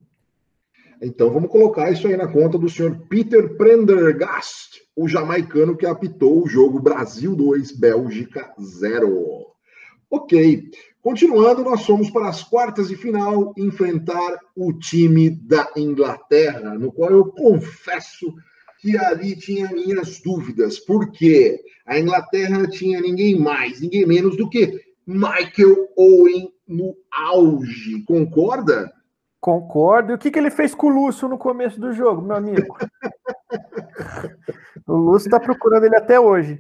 [1.01, 6.43] Então vamos colocar isso aí na conta do senhor Peter Prendergast, o jamaicano que apitou
[6.43, 9.47] o jogo Brasil 2, Bélgica 0.
[10.11, 10.69] Ok,
[11.01, 17.11] continuando, nós fomos para as quartas de final enfrentar o time da Inglaterra, no qual
[17.11, 18.33] eu confesso
[18.79, 24.79] que ali tinha minhas dúvidas, porque a Inglaterra tinha ninguém mais, ninguém menos do que
[25.05, 28.03] Michael Owen no auge.
[28.05, 28.91] Concorda?
[29.41, 30.11] Concordo.
[30.11, 32.77] E o que, que ele fez com o Lúcio no começo do jogo, meu amigo?
[34.87, 36.59] o Lúcio está procurando ele até hoje.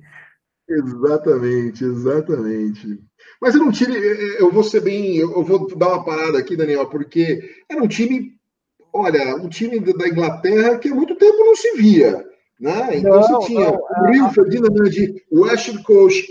[0.67, 2.99] Exatamente, exatamente.
[3.41, 3.93] Mas eu não tire,
[4.37, 8.33] eu vou ser bem, eu vou dar uma parada aqui, Daniel, porque era um time,
[8.91, 12.25] olha, um time da Inglaterra que há muito tempo não se via,
[12.59, 12.97] né?
[12.97, 14.73] Então não, você tinha não, o Rio Ferdinand,
[15.31, 16.27] o Ashley Coach,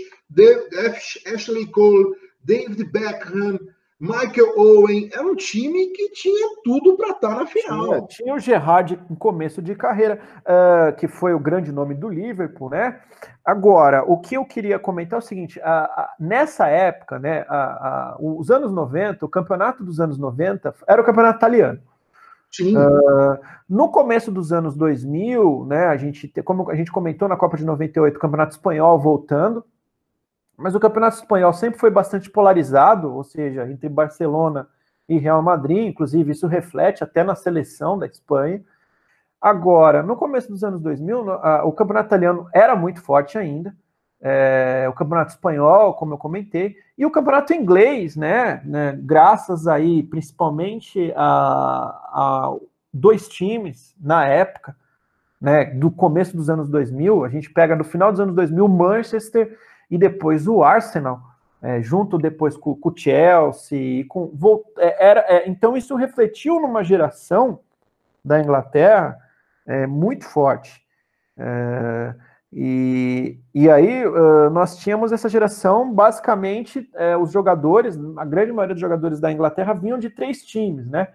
[1.33, 3.59] Ashley Cole, David Beckham,
[3.99, 7.85] Michael Owen, era um time que tinha tudo para estar tá na final.
[7.85, 12.07] Tinha, tinha, o Gerrard em começo de carreira, uh, que foi o grande nome do
[12.07, 13.01] Liverpool, né?
[13.43, 15.59] Agora, o que eu queria comentar é o seguinte:
[16.17, 17.45] nessa época, né,
[18.19, 21.79] os anos 90, o campeonato dos anos 90 era o campeonato italiano.
[22.51, 22.77] Sim.
[22.77, 23.37] Uh,
[23.69, 27.65] no começo dos anos 2000, né, a gente, como a gente comentou na Copa de
[27.65, 29.63] 98, o campeonato espanhol voltando,
[30.59, 34.67] mas o Campeonato Espanhol sempre foi bastante polarizado, ou seja, entre Barcelona
[35.07, 38.61] e Real Madrid, inclusive isso reflete até na seleção da Espanha.
[39.41, 41.25] Agora, no começo dos anos 2000,
[41.63, 43.73] o Campeonato Italiano era muito forte ainda,
[44.21, 50.03] é, o Campeonato Espanhol, como eu comentei, e o Campeonato Inglês, né, né graças aí
[50.03, 52.55] principalmente a, a
[52.93, 54.75] dois times na época,
[55.39, 59.57] né, do começo dos anos 2000, a gente pega no final dos anos 2000 Manchester
[59.89, 61.21] e depois o Arsenal,
[61.61, 64.31] é, junto depois com, com o Chelsea, com,
[64.77, 67.59] é, era, é, então isso refletiu numa geração
[68.23, 69.17] da Inglaterra
[69.65, 70.81] é, muito forte.
[71.37, 72.15] É,
[72.51, 78.73] e, e aí uh, nós tínhamos essa geração, basicamente, é, os jogadores, a grande maioria
[78.73, 81.09] dos jogadores da Inglaterra vinham de três times, né?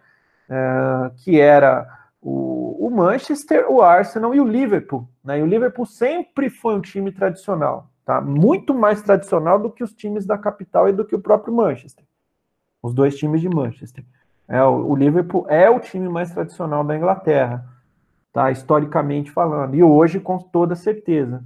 [1.16, 1.88] que era
[2.20, 5.08] o, o, Manchester, o Arsenal e o Liverpool.
[5.24, 5.40] Né?
[5.40, 8.20] E o Liverpool sempre foi um time tradicional tá?
[8.20, 12.04] Muito mais tradicional do que os times da capital e do que o próprio Manchester.
[12.82, 14.04] Os dois times de Manchester.
[14.46, 17.66] É, o, Liverpool é o time mais tradicional da Inglaterra,
[18.32, 18.50] tá?
[18.50, 19.74] Historicamente falando.
[19.74, 21.42] E hoje, com toda certeza,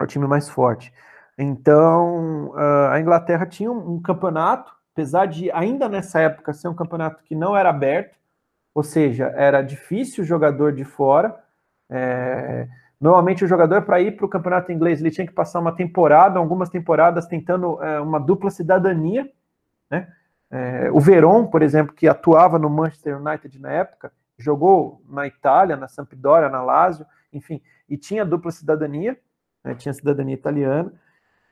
[0.00, 0.92] é o time mais forte.
[1.38, 2.54] Então,
[2.90, 7.34] a Inglaterra tinha um, um campeonato, apesar de ainda nessa época ser um campeonato que
[7.34, 8.16] não era aberto,
[8.74, 11.38] ou seja, era difícil o jogador de fora.
[11.90, 12.66] É,
[13.00, 16.38] Normalmente o jogador, para ir para o campeonato inglês, ele tinha que passar uma temporada,
[16.38, 19.30] algumas temporadas, tentando é, uma dupla cidadania.
[19.90, 20.08] Né?
[20.50, 25.76] É, o Veron, por exemplo, que atuava no Manchester United na época, jogou na Itália,
[25.76, 29.18] na Sampdoria, na Lazio, enfim, e tinha dupla cidadania,
[29.62, 29.74] né?
[29.74, 30.92] tinha cidadania italiana.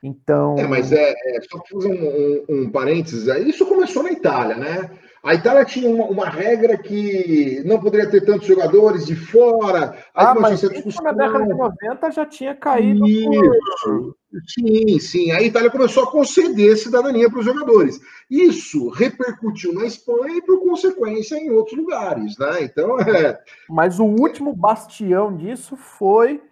[0.05, 0.55] Então.
[0.59, 4.91] É, mas é, é só fazer um, um, um parênteses, isso começou na Itália, né?
[5.25, 9.97] A Itália tinha uma, uma, regra que não poderia ter tantos jogadores de fora.
[10.15, 13.07] ah, mas isso na década de 90 já tinha caído.
[13.07, 14.15] Isso.
[14.47, 15.31] Sim, sim.
[15.31, 17.99] A Itália começou a conceder cidadania para os jogadores.
[18.31, 22.37] Isso repercutiu na Espanha e, por consequência, em outros lugares.
[22.37, 22.65] Né?
[22.65, 23.41] Então, é.
[23.71, 26.43] Mas o último bastião disso foi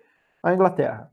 [0.43, 1.12] a Inglaterra.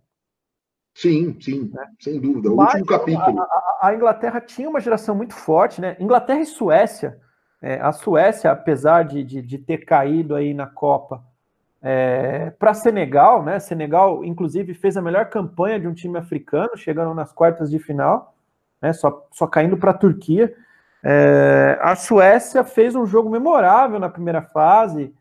[1.02, 1.88] Sim, sim, né?
[2.00, 2.52] sem dúvida.
[2.52, 3.42] O Mas, último capítulo.
[3.42, 5.96] A, a, Inglaterra tinha uma geração muito forte, né?
[6.00, 7.18] Inglaterra e Suécia
[7.62, 11.22] é, a Suécia, apesar de, de, de, ter caído aí na Copa
[11.82, 13.60] é, para Senegal, né?
[13.60, 18.34] Senegal, inclusive, fez a melhor campanha de um time africano, chegando nas quartas de final,
[18.82, 18.94] né?
[18.94, 20.54] Só, só caindo para a Turquia.
[21.04, 25.14] É, a Suécia fez um jogo memorável na primeira fase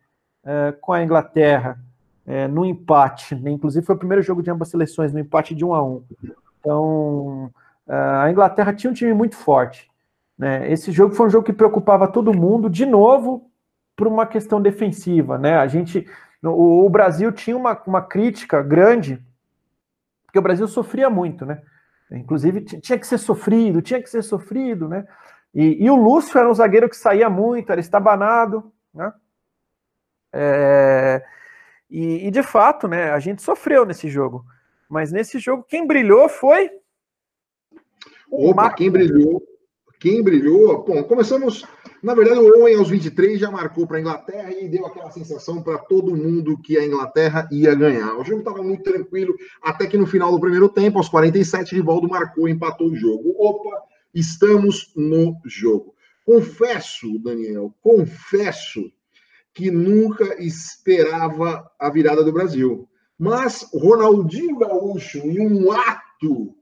[0.44, 1.78] é, com a Inglaterra
[2.28, 3.34] é, no empate.
[3.34, 3.50] Né?
[3.50, 6.04] Inclusive, foi o primeiro jogo de ambas seleções no empate de 1 a 1.
[6.60, 7.50] Então,
[7.88, 9.90] é, a Inglaterra tinha um time muito forte.
[10.36, 10.70] Né?
[10.70, 13.50] Esse jogo foi um jogo que preocupava todo mundo, de novo,
[13.96, 15.38] por uma questão defensiva.
[15.38, 15.56] Né?
[15.56, 16.06] A gente,
[16.42, 19.24] o, o Brasil tinha uma, uma crítica grande,
[20.26, 21.62] porque o Brasil sofria muito, né?
[22.10, 25.06] Inclusive tinha que ser sofrido, tinha que ser sofrido, né?
[25.54, 29.12] E, e o Lúcio era um zagueiro que saía muito, era estabanado, né?
[30.32, 31.24] É,
[31.91, 33.11] e, e, de fato, né?
[33.11, 34.45] A gente sofreu nesse jogo,
[34.89, 36.70] mas nesse jogo quem brilhou foi.
[38.30, 39.43] Opa, quem brilhou
[39.99, 40.84] quem brilhou?
[40.84, 41.64] Bom, começamos.
[42.03, 45.61] Na verdade, o Owen aos 23 já marcou para a Inglaterra e deu aquela sensação
[45.61, 48.16] para todo mundo que a Inglaterra ia ganhar.
[48.16, 52.09] O jogo estava muito tranquilo, até que no final do primeiro tempo, aos 47, Rivaldo
[52.09, 53.34] marcou e empatou o jogo.
[53.36, 53.82] Opa,
[54.14, 55.95] estamos no jogo.
[56.24, 58.93] Confesso, Daniel, confesso
[59.55, 62.88] que nunca esperava a virada do Brasil.
[63.18, 66.55] Mas Ronaldinho Gaúcho, em um ato,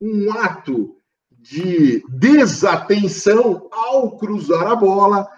[0.00, 0.96] um ato
[1.30, 5.28] de desatenção ao cruzar a bola,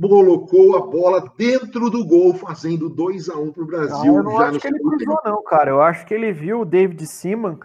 [0.00, 4.12] colocou a bola dentro do gol, fazendo 2 a 1 um para o Brasil.
[4.12, 5.20] Não, eu não acho que ele cruzou, tempo.
[5.24, 5.70] não, cara.
[5.70, 7.58] Eu acho que ele viu o David Seaman,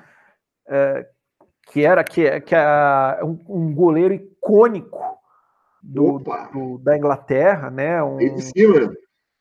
[0.67, 1.07] é,
[1.71, 5.14] que era que, que é um, um goleiro icônico
[5.85, 8.01] do, do, da Inglaterra, né?
[8.01, 8.93] Um, David Seaman.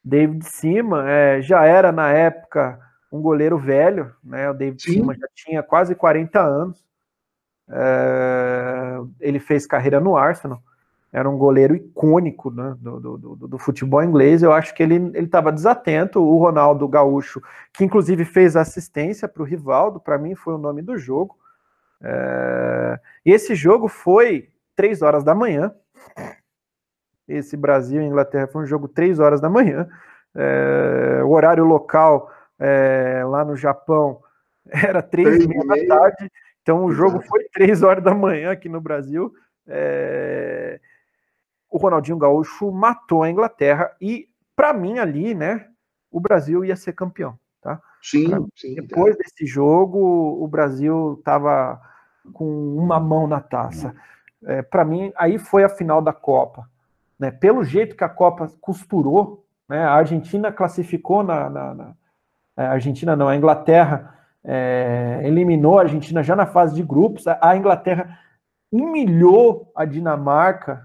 [0.05, 2.79] David Seaman é, já era na época
[3.11, 4.51] um goleiro velho, né?
[4.51, 4.93] O David Sim.
[4.93, 6.85] Seaman já tinha quase 40 anos.
[7.69, 10.63] É, ele fez carreira no Arsenal,
[11.11, 14.43] era um goleiro icônico né, do, do, do, futebol inglês.
[14.43, 16.21] Eu acho que ele estava desatento.
[16.21, 17.41] O Ronaldo Gaúcho,
[17.73, 21.39] que inclusive fez assistência para o Rivaldo, para mim foi o nome do jogo.
[22.03, 25.73] É, e esse jogo foi três horas da manhã.
[27.27, 29.89] Esse Brasil e Inglaterra foi um jogo três horas da manhã.
[30.35, 34.21] É, o horário local é, lá no Japão
[34.69, 36.31] era três e meia da tarde.
[36.63, 39.33] Então o jogo foi três horas da manhã aqui no Brasil.
[39.67, 40.81] É...
[41.71, 45.67] O Ronaldinho Gaúcho matou a Inglaterra e, para mim, ali, né,
[46.11, 47.39] o Brasil ia ser campeão.
[47.61, 47.81] Tá?
[48.01, 48.75] Sim, sim.
[48.75, 49.23] Depois tá.
[49.23, 49.99] desse jogo,
[50.43, 51.81] o Brasil estava
[52.33, 53.95] com uma mão na taça.
[54.45, 56.69] É, para mim, aí foi a final da Copa.
[57.19, 57.31] Né?
[57.31, 59.85] Pelo jeito que a Copa costurou, né?
[59.85, 61.93] a Argentina classificou na, na, na...
[62.57, 67.27] A Argentina não, a Inglaterra é, eliminou a Argentina já na fase de grupos.
[67.27, 68.19] A Inglaterra
[68.71, 70.83] humilhou a Dinamarca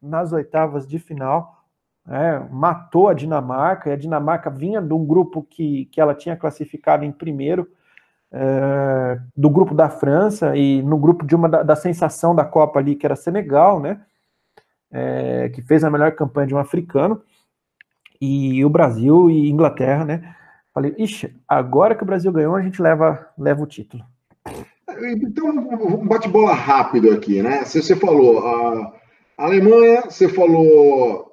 [0.00, 1.64] nas oitavas de final,
[2.08, 6.36] é, matou a Dinamarca, e a Dinamarca vinha de um grupo que, que ela tinha
[6.36, 7.68] classificado em primeiro,
[8.30, 12.78] é, do grupo da França, e no grupo de uma da, da sensação da Copa
[12.78, 14.00] ali, que era Senegal, né?
[14.90, 17.22] É, que fez a melhor campanha de um africano,
[18.20, 20.34] e o Brasil e Inglaterra, né?
[20.72, 24.04] Falei, ixi, agora que o Brasil ganhou, a gente leva, leva o título.
[25.00, 27.64] Então, um bate-bola rápido aqui, né?
[27.64, 28.92] Você, falou a
[29.36, 31.32] Alemanha, você falou,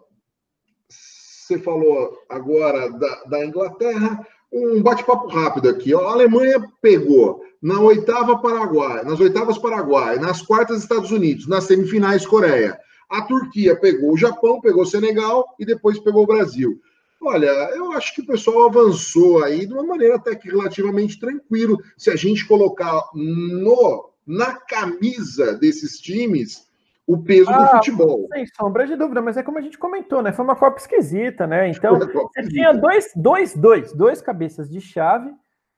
[0.89, 4.26] você falou agora da, da Inglaterra.
[4.51, 5.93] Um bate-papo rápido aqui.
[5.93, 12.26] A Alemanha pegou na oitava Paraguai, nas oitavas Paraguai, nas quartas Estados Unidos, nas semifinais
[12.26, 12.78] Coreia.
[13.10, 16.80] A Turquia pegou o Japão, pegou o Senegal e depois pegou o Brasil.
[17.22, 21.82] Olha, eu acho que o pessoal avançou aí de uma maneira até que relativamente tranquilo.
[21.97, 26.68] Se a gente colocar no na camisa desses times
[27.08, 28.28] o peso ah, do futebol.
[28.34, 30.32] Sem sombra de dúvida, mas é como a gente comentou, né?
[30.32, 31.70] Foi uma Copa esquisita, né?
[31.70, 35.32] Então, você tinha dois, dois, dois, dois cabeças de chave,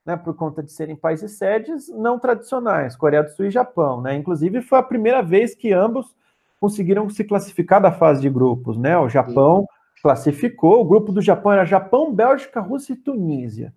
[0.06, 4.16] né, por conta de serem países sedes não tradicionais, Coreia do Sul e Japão, né?
[4.16, 6.16] Inclusive foi a primeira vez que ambos
[6.60, 8.98] conseguiram se classificar da fase de grupos, né?
[8.98, 10.02] O Japão Sim.
[10.02, 13.74] classificou, o grupo do Japão era Japão, Bélgica, Rússia e Tunísia,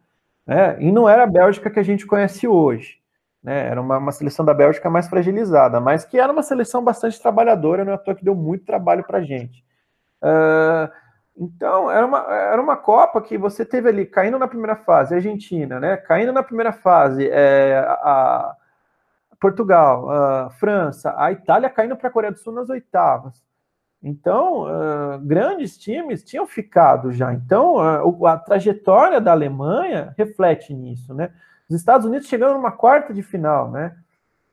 [0.46, 0.76] né?
[0.80, 2.98] E não era a Bélgica que a gente conhece hoje,
[3.42, 3.66] né?
[3.66, 7.84] Era uma, uma seleção da Bélgica mais fragilizada, mas que era uma seleção bastante trabalhadora,
[7.84, 9.64] não é à toa que deu muito trabalho para a gente.
[10.22, 10.90] Uh,
[11.36, 15.16] então, era uma, era uma Copa que você teve ali, caindo na primeira fase, a
[15.16, 15.96] Argentina, né?
[15.96, 18.54] Caindo na primeira fase, é, a,
[19.40, 23.42] Portugal, a França, a Itália caindo para a Coreia do Sul nas oitavas.
[24.02, 27.32] Então, uh, grandes times tinham ficado já.
[27.32, 31.30] Então, uh, a trajetória da Alemanha reflete nisso, né?
[31.68, 33.96] Os Estados Unidos chegando numa quarta de final, né?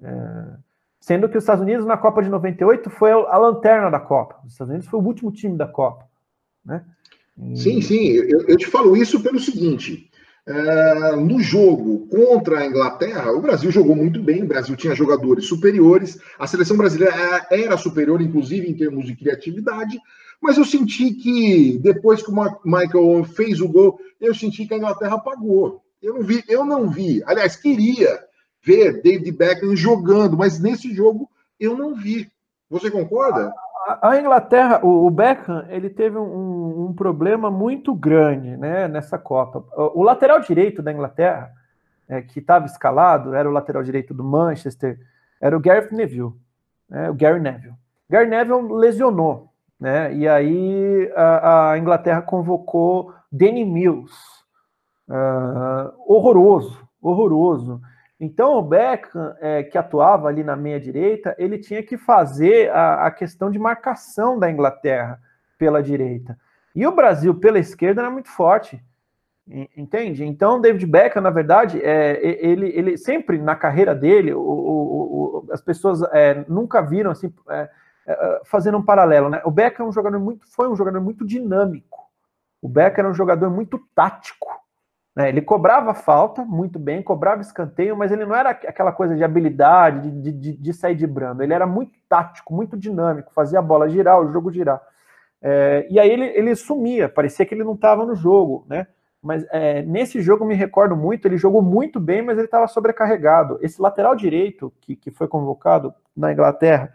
[0.01, 0.57] Uh,
[0.99, 4.39] sendo que os Estados Unidos na Copa de 98 foi a lanterna da Copa.
[4.45, 6.05] Os Estados Unidos foi o último time da Copa.
[6.65, 6.83] Né?
[7.37, 7.55] E...
[7.55, 10.06] Sim, sim, eu, eu, te falo isso pelo seguinte:
[10.47, 15.45] é, no jogo contra a Inglaterra, o Brasil jogou muito bem, o Brasil tinha jogadores
[15.45, 19.99] superiores, a seleção brasileira era superior, inclusive em termos de criatividade,
[20.41, 24.77] mas eu senti que depois que o Michael fez o gol, eu senti que a
[24.77, 25.81] Inglaterra apagou.
[26.01, 27.21] Eu não vi, eu não vi.
[27.25, 28.23] Aliás, queria
[28.63, 31.29] ver David Beckham jogando, mas nesse jogo
[31.59, 32.31] eu não vi.
[32.69, 33.51] Você concorda?
[34.01, 39.63] A Inglaterra, o, Beckham, ele teve um, um, problema muito grande né, nessa Copa.
[39.75, 41.51] O, lateral direito da Inglaterra,
[42.07, 44.99] é, que estava escalado, era o lateral direito do Manchester,
[45.39, 46.33] era o Gareth Neville,
[46.89, 47.75] né, o Gary Neville.
[48.09, 54.13] Gary Neville lesionou, né, e aí a, a Inglaterra convocou Danny Mills,
[55.07, 57.81] uh, horroroso, horroroso.
[58.19, 63.11] Então, o Beckham, é, que atuava ali na meia-direita, ele tinha que fazer a, a,
[63.11, 65.19] questão de marcação da Inglaterra
[65.57, 66.37] pela direita.
[66.75, 68.83] E o Brasil, pela esquerda, era muito forte.
[69.77, 70.25] Entende?
[70.25, 75.53] Então, David Beckham, na verdade, é, ele, ele sempre na carreira dele, o, o, o,
[75.53, 77.69] as pessoas é, nunca viram assim, é,
[78.07, 79.29] é, fazendo um paralelo.
[79.29, 79.41] Né?
[79.45, 82.09] O Beckham é um jogador muito, foi um jogador muito dinâmico.
[82.61, 84.49] O Beckham era um jogador muito tático.
[85.17, 85.29] Né?
[85.29, 90.11] Ele cobrava falta muito bem, cobrava escanteio, mas ele não era aquela coisa de habilidade,
[90.11, 91.41] de, de, de sair de brando.
[91.41, 94.79] Ele era muito tático, muito dinâmico, fazia a bola girar, o jogo girar.
[95.41, 98.85] É, e aí ele, ele sumia, parecia que ele não estava no jogo, né?
[99.19, 103.57] Mas é, nesse jogo me recordo muito, ele jogou muito bem, mas ele estava sobrecarregado.
[103.59, 106.93] Esse lateral direito que, que foi convocado na Inglaterra,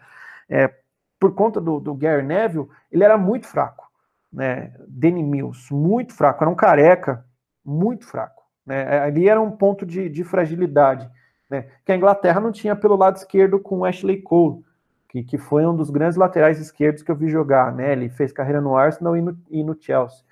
[0.49, 0.73] é,
[1.19, 3.91] por conta do, do Gary Neville, ele era muito fraco.
[4.33, 4.73] Né?
[4.87, 7.25] Danny Mills, muito fraco, era um careca,
[7.65, 8.43] muito fraco.
[8.67, 9.01] Né?
[9.01, 11.09] Ali era um ponto de, de fragilidade,
[11.51, 11.67] né?
[11.85, 14.65] que a Inglaterra não tinha pelo lado esquerdo com Ashley Cole,
[15.09, 17.73] que, que foi um dos grandes laterais esquerdos que eu vi jogar.
[17.75, 17.93] Né?
[17.93, 20.25] Ele fez carreira no Arsenal e no, e no Chelsea.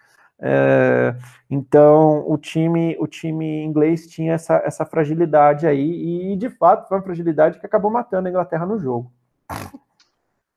[0.42, 1.14] É,
[1.50, 6.96] então o time o time inglês tinha essa, essa fragilidade aí e de fato foi
[6.96, 9.12] uma fragilidade que acabou matando a Inglaterra no jogo.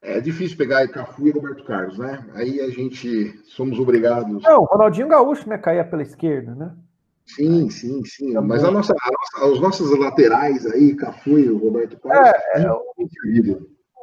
[0.03, 2.23] É difícil pegar Cafu e Roberto Carlos, né?
[2.33, 4.43] Aí a gente somos obrigados.
[4.43, 5.57] Não, Ronaldinho Gaúcho, né?
[5.57, 6.71] Caía pela esquerda, né?
[7.25, 8.33] Sim, sim, sim.
[8.33, 8.49] Também.
[8.49, 12.71] Mas a nossa, a nossa, os nossos laterais aí, Cafu e Roberto Carlos, é, é,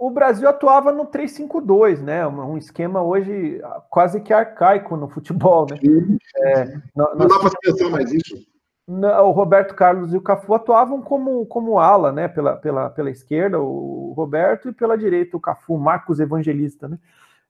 [0.01, 2.27] o Brasil atuava no 3-5-2, né?
[2.27, 5.77] Um esquema hoje quase que arcaico no futebol, né?
[5.83, 8.50] Sim, sim, é, não, não dá para pensar mais isso
[8.93, 12.27] o Roberto Carlos e o Cafu atuavam como, como ala, né?
[12.27, 16.99] Pela, pela, pela esquerda, o Roberto, e pela direita, o Cafu, Marcos Evangelista, né?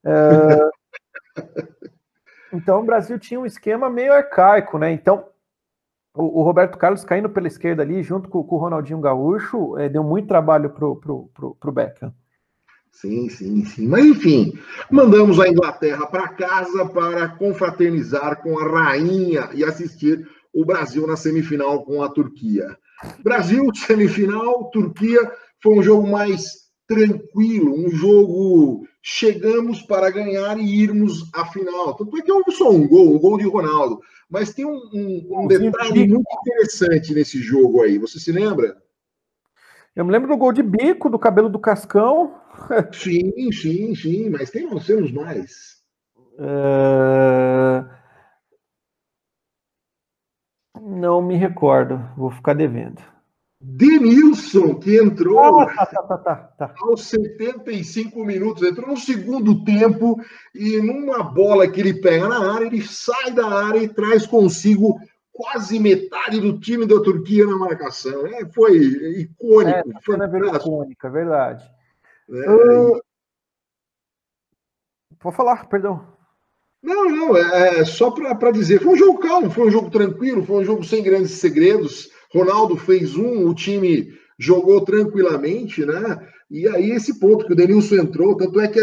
[0.04, 0.70] É,
[2.52, 4.92] então o Brasil tinha um esquema meio arcaico, né?
[4.92, 5.26] Então
[6.12, 9.88] o, o Roberto Carlos caindo pela esquerda ali, junto com, com o Ronaldinho Gaúcho, é,
[9.88, 12.12] deu muito trabalho pro, pro, pro, pro Beckham.
[12.92, 13.86] Sim, sim, sim.
[13.86, 14.52] Mas enfim,
[14.90, 21.16] mandamos a Inglaterra para casa para confraternizar com a rainha e assistir o Brasil na
[21.16, 22.76] semifinal com a Turquia.
[23.22, 25.30] Brasil, semifinal, Turquia,
[25.62, 31.94] foi um jogo mais tranquilo, um jogo chegamos para ganhar e irmos à final.
[31.94, 34.00] Tanto é que houve só um gol, um gol de Ronaldo.
[34.28, 37.98] Mas tem um, um, um detalhe muito interessante nesse jogo aí.
[37.98, 38.76] Você se lembra?
[39.94, 42.34] Eu me lembro do gol de bico, do cabelo do Cascão.
[42.92, 45.80] Sim, sim, sim, mas tem, nós temos mais.
[46.38, 47.88] Uh...
[50.90, 53.00] Não me recordo, vou ficar devendo.
[53.60, 60.18] Denilson, que entrou ah, tá, tá, tá, tá, aos 75 minutos, entrou no segundo tempo
[60.52, 64.98] e numa bola que ele pega na área, ele sai da área e traz consigo
[65.30, 68.26] quase metade do time da Turquia na marcação.
[68.26, 69.90] É, foi icônico.
[69.90, 71.70] É, foi icônica, é verdade.
[72.30, 73.00] É, uh...
[75.20, 76.18] Pode falar, perdão.
[76.82, 80.44] Não, não, é, é só para dizer, foi um jogo calmo, foi um jogo tranquilo,
[80.44, 86.26] foi um jogo sem grandes segredos, Ronaldo fez um, o time jogou tranquilamente, né?
[86.50, 88.80] E aí esse ponto que o Denilson entrou, tanto é que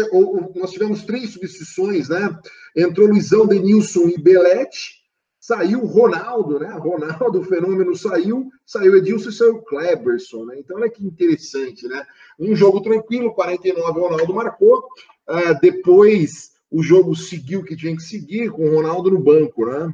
[0.54, 2.38] nós tivemos três substituições, né?
[2.76, 4.98] Entrou Luizão, Denilson e Belete,
[5.40, 6.70] saiu Ronaldo, né?
[6.78, 10.58] Ronaldo, o fenômeno saiu, saiu Edilson e saiu Kleberson, né?
[10.58, 12.04] Então olha que interessante, né?
[12.38, 18.50] Um jogo tranquilo, 49 Ronaldo marcou, uh, depois o jogo seguiu que tinha que seguir,
[18.50, 19.92] com o Ronaldo no banco, né?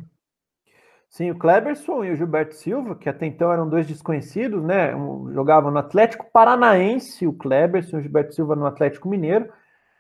[1.09, 4.97] Sim, o Kleberson e o Gilberto Silva, que até então eram dois desconhecidos, né?
[4.97, 9.49] Um, jogavam no Atlético Paranaense, o Kleberson e o Gilberto Silva no Atlético Mineiro.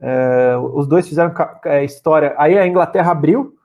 [0.00, 1.32] É, os dois fizeram
[1.66, 2.34] é, história.
[2.36, 3.56] Aí a Inglaterra abriu,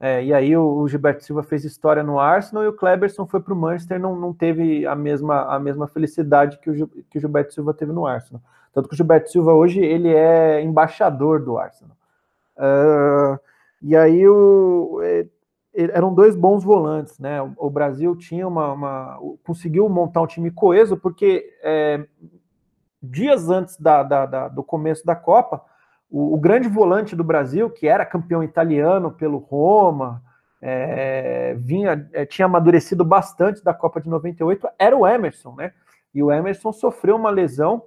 [0.00, 3.40] é, e aí o, o, Gilberto Silva fez história no Arsenal e o Kleberson foi
[3.40, 7.20] para o Manchester, não, não teve a mesma, a mesma felicidade que o, que o
[7.20, 8.40] Gilberto Silva teve no Arsenal.
[8.72, 11.97] Tanto que o Gilberto Silva hoje ele é embaixador do Arsenal.
[12.58, 13.38] Uh,
[13.80, 15.26] e aí o, é,
[15.74, 17.40] eram dois bons volantes, né?
[17.56, 22.04] O, Brasil tinha uma, uma, conseguiu montar um time coeso porque é,
[23.00, 25.62] dias antes da, da, da, do começo da Copa,
[26.10, 30.20] o, o, grande volante do Brasil, que era campeão italiano pelo Roma,
[30.60, 35.72] é, vinha, é, tinha amadurecido bastante da Copa de 98, era o Emerson, né?
[36.12, 37.84] E o Emerson sofreu uma lesão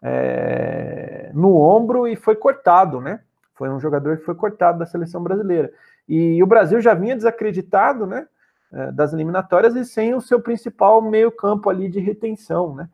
[0.00, 3.20] é, no ombro e foi cortado, né?
[3.54, 5.72] Foi um jogador que foi cortado da seleção brasileira.
[6.08, 8.26] E o Brasil já vinha desacreditado, né?
[8.72, 12.88] É, das eliminatórias e sem o seu principal meio-campo ali de retenção, né?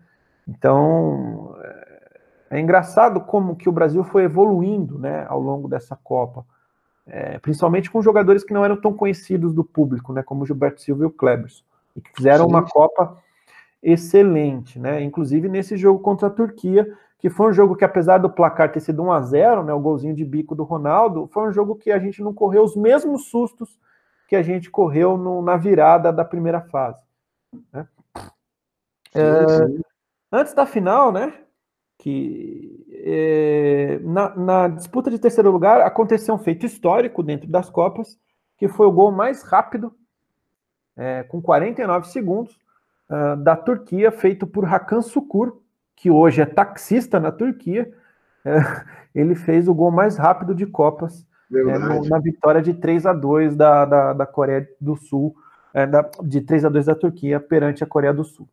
[0.46, 2.11] Então é,
[2.50, 6.44] é engraçado como que o Brasil foi evoluindo, né, ao longo dessa Copa,
[7.06, 10.82] é, principalmente com jogadores que não eram tão conhecidos do público, né, como o Gilberto
[10.82, 11.64] Silva e o Klebers,
[11.96, 12.50] e que fizeram Sim.
[12.50, 13.16] uma Copa
[13.82, 15.02] excelente, né?
[15.02, 16.86] Inclusive nesse jogo contra a Turquia,
[17.20, 19.80] que foi um jogo que, apesar do placar ter sido 1 a 0 né, o
[19.80, 23.26] golzinho de bico do Ronaldo, foi um jogo que a gente não correu os mesmos
[23.26, 23.78] sustos
[24.26, 27.02] que a gente correu no, na virada da primeira fase.
[27.72, 27.86] Né?
[29.12, 29.80] Sim, é, sim.
[30.32, 31.34] Antes da final, né,
[31.98, 38.18] que é, na, na, disputa de terceiro lugar aconteceu um feito histórico dentro das Copas,
[38.56, 39.94] que foi o gol mais rápido,
[40.96, 42.58] é, com 49 segundos,
[43.10, 45.60] uh, da Turquia, feito por Hakan Sukur,
[46.01, 47.92] que hoje é taxista na Turquia,
[48.42, 48.57] é,
[49.14, 51.78] ele fez o gol mais rápido de Copas é,
[52.09, 55.36] na vitória de 3 a 2 da, da, da Coreia do Sul,
[55.74, 58.48] é, da, de 3 a 2 da Turquia perante a Coreia do Sul.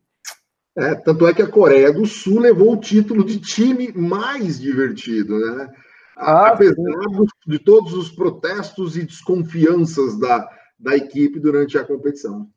[0.76, 5.38] É, tanto é que a Coreia do Sul levou o título de time mais divertido,
[5.38, 5.72] né?
[6.18, 7.26] Ah, Apesar sim.
[7.46, 10.46] de todos os protestos e desconfianças da,
[10.78, 12.48] da equipe durante a competição.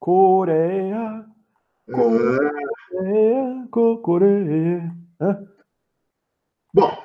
[0.00, 1.26] Coreia,
[1.86, 3.68] Coreia,
[4.02, 4.96] Coreia.
[6.74, 6.98] Bom,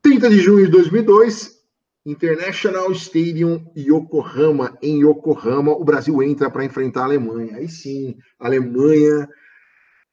[0.00, 1.62] 30 de junho de 2002,
[2.04, 7.56] International Stadium Yokohama, em Yokohama, o Brasil entra para enfrentar a Alemanha.
[7.56, 9.28] Aí sim, a Alemanha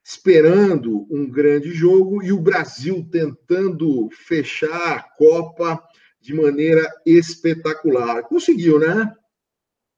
[0.03, 5.81] esperando um grande jogo e o Brasil tentando fechar a Copa
[6.19, 8.23] de maneira espetacular.
[8.23, 9.15] Conseguiu, né?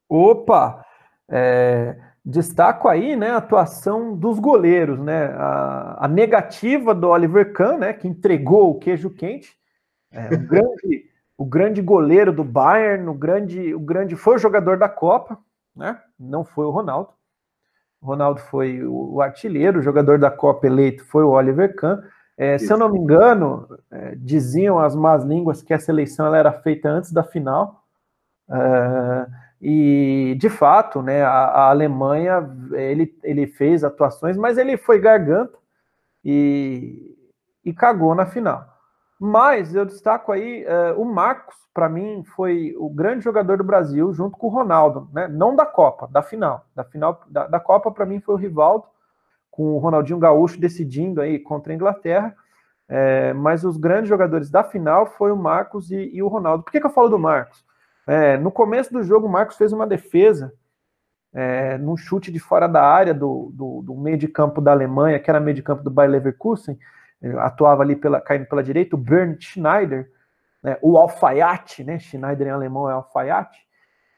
[0.07, 0.86] Opa!
[1.30, 5.34] É, Destaco aí né, a atuação dos goleiros, né?
[5.36, 9.57] A, a negativa do Oliver Kahn, né, que entregou o queijo quente.
[10.11, 14.78] É, o, grande, o grande goleiro do Bayern, o grande, o grande foi o jogador
[14.78, 15.39] da Copa,
[15.76, 15.99] né?
[16.19, 17.09] Não foi o Ronaldo.
[17.99, 22.01] O Ronaldo foi o, o artilheiro, o jogador da Copa eleito foi o Oliver Kahn.
[22.38, 26.38] É, se eu não me engano, é, diziam as más línguas que essa eleição ela
[26.38, 27.84] era feita antes da final.
[28.49, 29.28] É,
[29.62, 35.55] e, de fato, né, a, a, Alemanha, ele, ele fez atuações, mas ele foi garganta
[36.26, 37.16] e,
[37.64, 38.66] e cagou na final.
[39.20, 44.12] Mas eu destaco aí uh, o Marcos, para mim, foi o grande jogador do Brasil,
[44.12, 45.28] junto com o Ronaldo, né?
[45.28, 46.66] não da Copa, da final.
[46.76, 48.86] Da final da, da Copa, para mim, foi o Rivaldo,
[49.51, 52.36] com o Ronaldinho Gaúcho decidindo aí contra a Inglaterra.
[52.89, 56.64] É, mas os grandes jogadores da final foi o Marcos e, e o Ronaldo.
[56.64, 57.64] Por que, que eu falo do Marcos?
[58.08, 60.54] É, no começo do jogo, o Marcos fez uma defesa
[61.34, 65.20] é, num chute de fora da área do, do, do, meio de campo da Alemanha,
[65.20, 66.78] que era meio de campo do Bayer Leverkusen,
[67.39, 70.12] atuava ali pela, caindo pela direita, o Bernd Schneider,
[70.62, 73.60] né, o alfaiate, né, Schneider em alemão é alfaiate,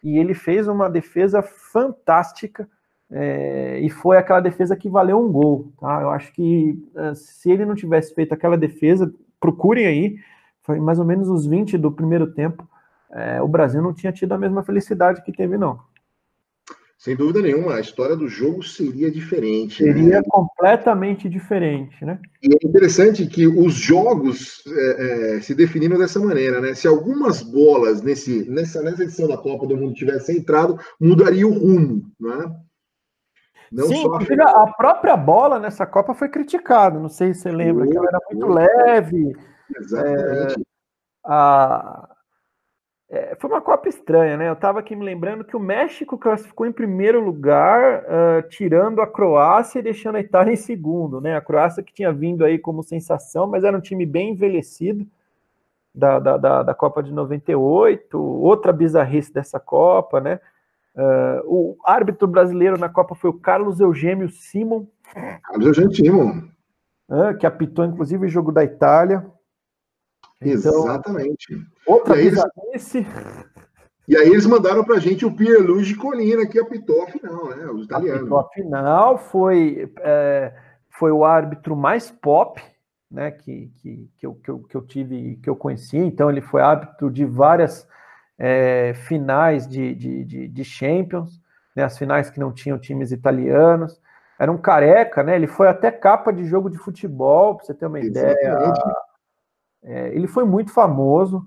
[0.03, 2.67] e ele fez uma defesa fantástica,
[3.11, 5.71] é, e foi aquela defesa que valeu um gol.
[5.79, 6.01] Tá?
[6.01, 10.17] Eu acho que é, se ele não tivesse feito aquela defesa, procurem aí,
[10.61, 12.67] foi mais ou menos os 20 do primeiro tempo,
[13.13, 15.79] é, o Brasil não tinha tido a mesma felicidade que teve, não.
[16.97, 19.83] Sem dúvida nenhuma, a história do jogo seria diferente.
[19.83, 19.91] Né?
[19.93, 20.23] Seria né?
[20.25, 22.17] completamente diferente, né?
[22.41, 26.73] E é interessante que os jogos é, é, se definiram dessa maneira, né?
[26.73, 31.51] Se algumas bolas nesse, nessa, nessa edição da Copa do Mundo tivessem entrado, mudaria o
[31.51, 32.55] rumo, né?
[33.69, 34.05] Não Sim,
[34.39, 34.63] a...
[34.63, 36.97] a própria bola nessa Copa foi criticada.
[36.97, 39.35] Não sei se você lembra, que ela era muito leve.
[39.77, 40.61] Exatamente.
[40.61, 40.63] É,
[41.25, 42.12] a,
[43.13, 44.49] é, foi uma Copa estranha, né?
[44.49, 49.07] Eu estava aqui me lembrando que o México classificou em primeiro lugar, uh, tirando a
[49.07, 51.37] Croácia e deixando a Itália em segundo, né?
[51.37, 55.05] A Croácia que tinha vindo aí como sensação, mas era um time bem envelhecido
[55.93, 60.39] da, da, da, da Copa de 98, outra bizarrice dessa Copa, né?
[60.95, 64.87] Uh, o árbitro brasileiro na Copa foi o Carlos Eugênio Simon.
[65.43, 66.47] Carlos Eugênio Simon.
[67.07, 69.23] Uh, que apitou, inclusive, o jogo da Itália.
[70.49, 71.47] Então, Exatamente.
[71.85, 72.35] Outra e aí,
[74.07, 77.65] e aí eles mandaram para a gente o Pierluigi Colina, que apitou a final, né?
[77.67, 78.21] Os italianos.
[78.21, 80.53] Apitou a final, foi, é,
[80.89, 82.61] foi o árbitro mais pop,
[83.09, 83.31] né?
[83.31, 85.97] Que, que, que, eu, que, eu, que eu tive, que eu conheci.
[85.97, 87.87] Então, ele foi árbitro de várias
[88.37, 91.41] é, finais de, de, de, de Champions,
[91.75, 94.01] né, as finais que não tinham times italianos.
[94.37, 95.35] Era um careca, né?
[95.35, 98.39] Ele foi até capa de jogo de futebol, para você ter uma Exatamente.
[98.39, 98.93] ideia.
[99.83, 101.45] É, ele foi muito famoso,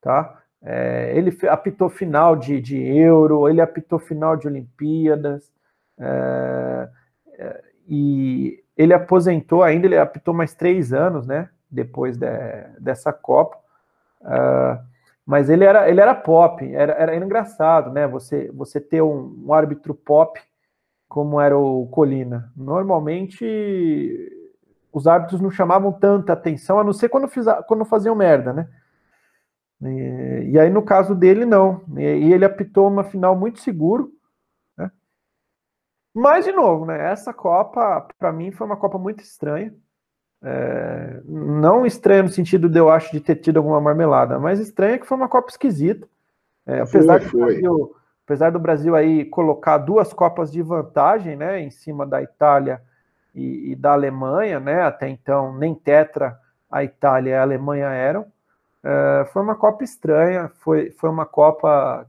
[0.00, 0.42] tá?
[0.62, 5.52] É, ele apitou final de, de Euro, ele apitou final de Olimpíadas,
[5.98, 6.88] é,
[7.38, 11.48] é, e ele aposentou ainda, ele apitou mais três anos, né?
[11.70, 12.26] Depois de,
[12.78, 13.58] dessa Copa.
[14.22, 14.82] Uh,
[15.26, 18.06] mas ele era, ele era pop, era, era engraçado, né?
[18.06, 20.40] Você, você ter um, um árbitro pop
[21.08, 22.52] como era o Colina.
[22.56, 23.44] Normalmente
[24.94, 28.68] os árbitros não chamavam tanta atenção, a não ser quando, fiz, quando faziam merda, né?
[29.82, 31.82] E, e aí, no caso dele, não.
[31.96, 34.12] E, e ele apitou uma final muito seguro.
[34.78, 34.88] Né?
[36.14, 37.10] Mas, de novo, né?
[37.10, 39.74] Essa Copa, para mim, foi uma Copa muito estranha.
[40.40, 44.98] É, não estranha no sentido de eu acho de ter tido alguma marmelada, mas estranha
[44.98, 46.06] que foi uma Copa esquisita.
[46.64, 47.40] É, apesar, foi, foi.
[47.40, 52.22] Do Brasil, apesar do Brasil aí colocar duas Copas de vantagem, né, em cima da
[52.22, 52.80] Itália
[53.34, 56.38] e, e da Alemanha, né, até então nem tetra
[56.70, 58.26] a Itália e a Alemanha eram.
[58.82, 62.06] É, foi uma Copa estranha, foi, foi uma Copa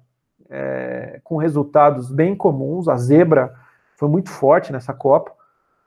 [0.50, 2.88] é, com resultados bem comuns.
[2.88, 3.54] A zebra
[3.96, 5.32] foi muito forte nessa Copa.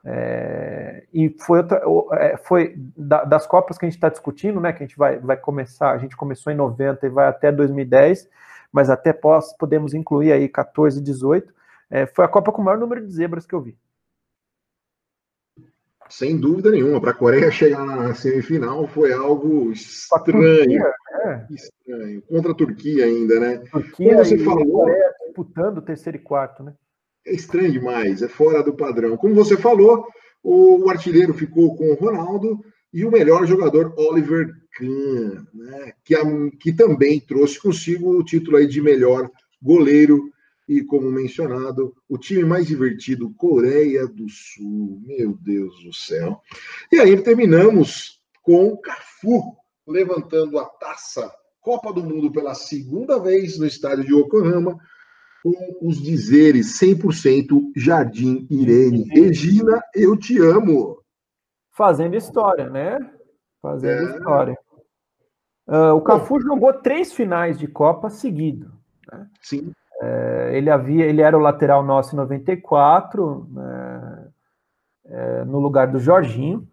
[0.03, 1.81] É, e foi, outra,
[2.13, 4.71] é, foi da, das Copas que a gente está discutindo, né?
[4.71, 8.27] Que a gente vai, vai começar, a gente começou em 90 e vai até 2010,
[8.71, 11.53] mas até pós podemos incluir aí 14 e 18.
[11.91, 13.77] É, foi a Copa com o maior número de zebras que eu vi.
[16.09, 20.81] Sem dúvida nenhuma, para a Coreia chegar na semifinal foi algo estranho.
[20.81, 20.93] Turquia,
[21.25, 21.45] é.
[21.53, 22.21] Estranho.
[22.23, 23.57] Contra a Turquia ainda, né?
[23.71, 26.73] Turquia Como você falou, Coreia disputando terceiro e quarto, né?
[27.29, 29.15] é estranho demais, é fora do padrão.
[29.15, 30.05] Como você falou,
[30.43, 32.59] o artilheiro ficou com o Ronaldo
[32.91, 36.15] e o melhor jogador, Oliver Kahn, né, que,
[36.59, 39.29] que também trouxe consigo o título aí de melhor
[39.61, 40.31] goleiro
[40.69, 45.01] e, como mencionado, o time mais divertido, Coreia do Sul.
[45.03, 46.39] Meu Deus do céu.
[46.91, 49.57] E aí terminamos com Cafu
[49.87, 54.77] levantando a taça Copa do Mundo pela segunda vez no estádio de Yokohama,
[55.41, 59.05] com os dizeres 100% Jardim Irene.
[59.09, 61.01] Regina, eu te amo.
[61.71, 62.99] Fazendo história, né?
[63.59, 64.17] Fazendo é.
[64.17, 64.57] história.
[65.67, 68.71] Uh, o Cafu Bom, jogou três finais de Copa seguido.
[69.11, 69.27] Né?
[69.41, 69.71] Sim.
[70.01, 74.27] É, ele havia, ele era o lateral nosso em 94, né,
[75.05, 76.67] é, no lugar do Jorginho.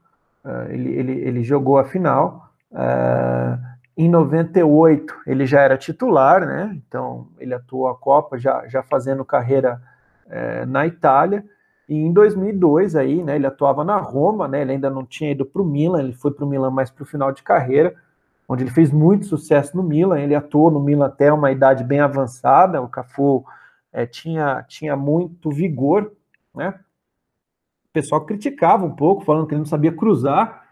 [0.44, 2.50] É, ele, ele, ele jogou a final.
[2.72, 3.58] É,
[3.96, 6.76] em 98 ele já era titular, né?
[6.86, 9.80] Então ele atuou a Copa já, já fazendo carreira
[10.28, 11.44] é, na Itália.
[11.88, 13.36] E em 2002 aí, né?
[13.36, 14.60] Ele atuava na Roma, né?
[14.60, 17.02] Ele ainda não tinha ido para o Milan, ele foi para o Milan mais para
[17.02, 17.94] o final de carreira,
[18.48, 20.18] onde ele fez muito sucesso no Milan.
[20.20, 22.80] Ele atuou no Milan até uma idade bem avançada.
[22.82, 23.44] O Cafu
[23.92, 26.12] é, tinha tinha muito vigor,
[26.54, 26.78] né?
[27.88, 30.66] O pessoal criticava um pouco, falando que ele não sabia cruzar,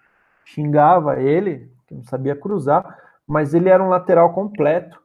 [0.45, 5.01] xingava ele, que não sabia cruzar mas ele era um lateral completo,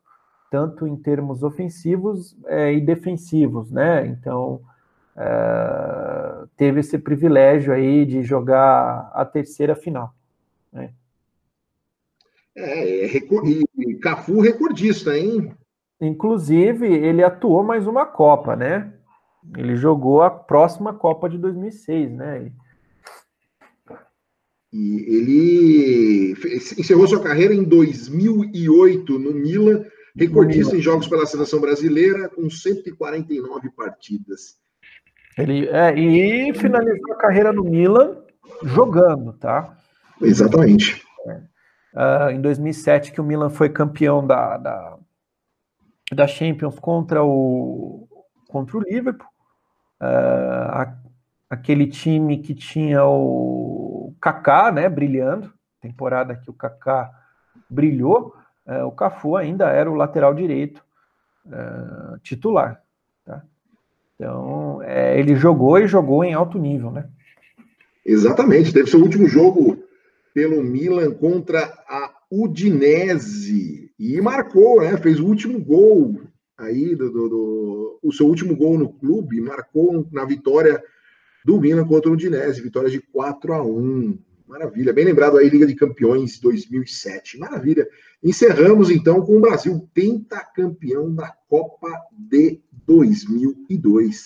[0.51, 4.05] tanto em termos ofensivos é, e defensivos, né?
[4.07, 4.61] Então
[5.15, 10.13] é, teve esse privilégio aí de jogar a terceira final.
[10.71, 10.91] Né?
[12.55, 15.53] É, e Cafu recordista, hein?
[16.01, 18.93] Inclusive, ele atuou mais uma Copa, né?
[19.57, 22.51] Ele jogou a próxima Copa de 2006, né?
[24.71, 26.33] E ele
[26.77, 29.83] encerrou sua carreira em 2008 no Milan,
[30.15, 34.57] recordista em jogos pela seleção brasileira, com 149 partidas.
[35.37, 38.17] Ele, é, e finalizou a carreira no Milan
[38.63, 39.75] jogando, tá?
[40.21, 41.01] Exatamente.
[41.93, 44.97] Uh, em 2007, que o Milan foi campeão da, da,
[46.11, 48.07] da Champions contra o,
[48.47, 49.27] contra o Liverpool.
[50.01, 51.09] uh,
[51.49, 57.11] aquele time que tinha o Kaká, né, brilhando, temporada que o Kaká
[57.69, 58.35] brilhou,
[58.67, 60.83] uh, o Cafu ainda era o lateral direito
[61.47, 62.83] uh, titular.
[63.25, 63.41] Tá?
[64.15, 67.09] Então, é, ele jogou e jogou em alto nível, né?
[68.05, 69.77] Exatamente, teve seu último jogo
[70.33, 74.97] pelo Milan contra a Udinese e marcou, né?
[74.97, 76.21] Fez o último gol
[76.57, 80.81] aí do, do, do, o seu último gol no clube, marcou na vitória
[81.45, 84.19] do Milan contra o Udinese, vitória de 4 a 1.
[84.47, 87.37] Maravilha, bem lembrado aí Liga de Campeões 2007.
[87.37, 87.87] Maravilha.
[88.23, 94.23] Encerramos então com o Brasil pentacampeão da Copa de 2002.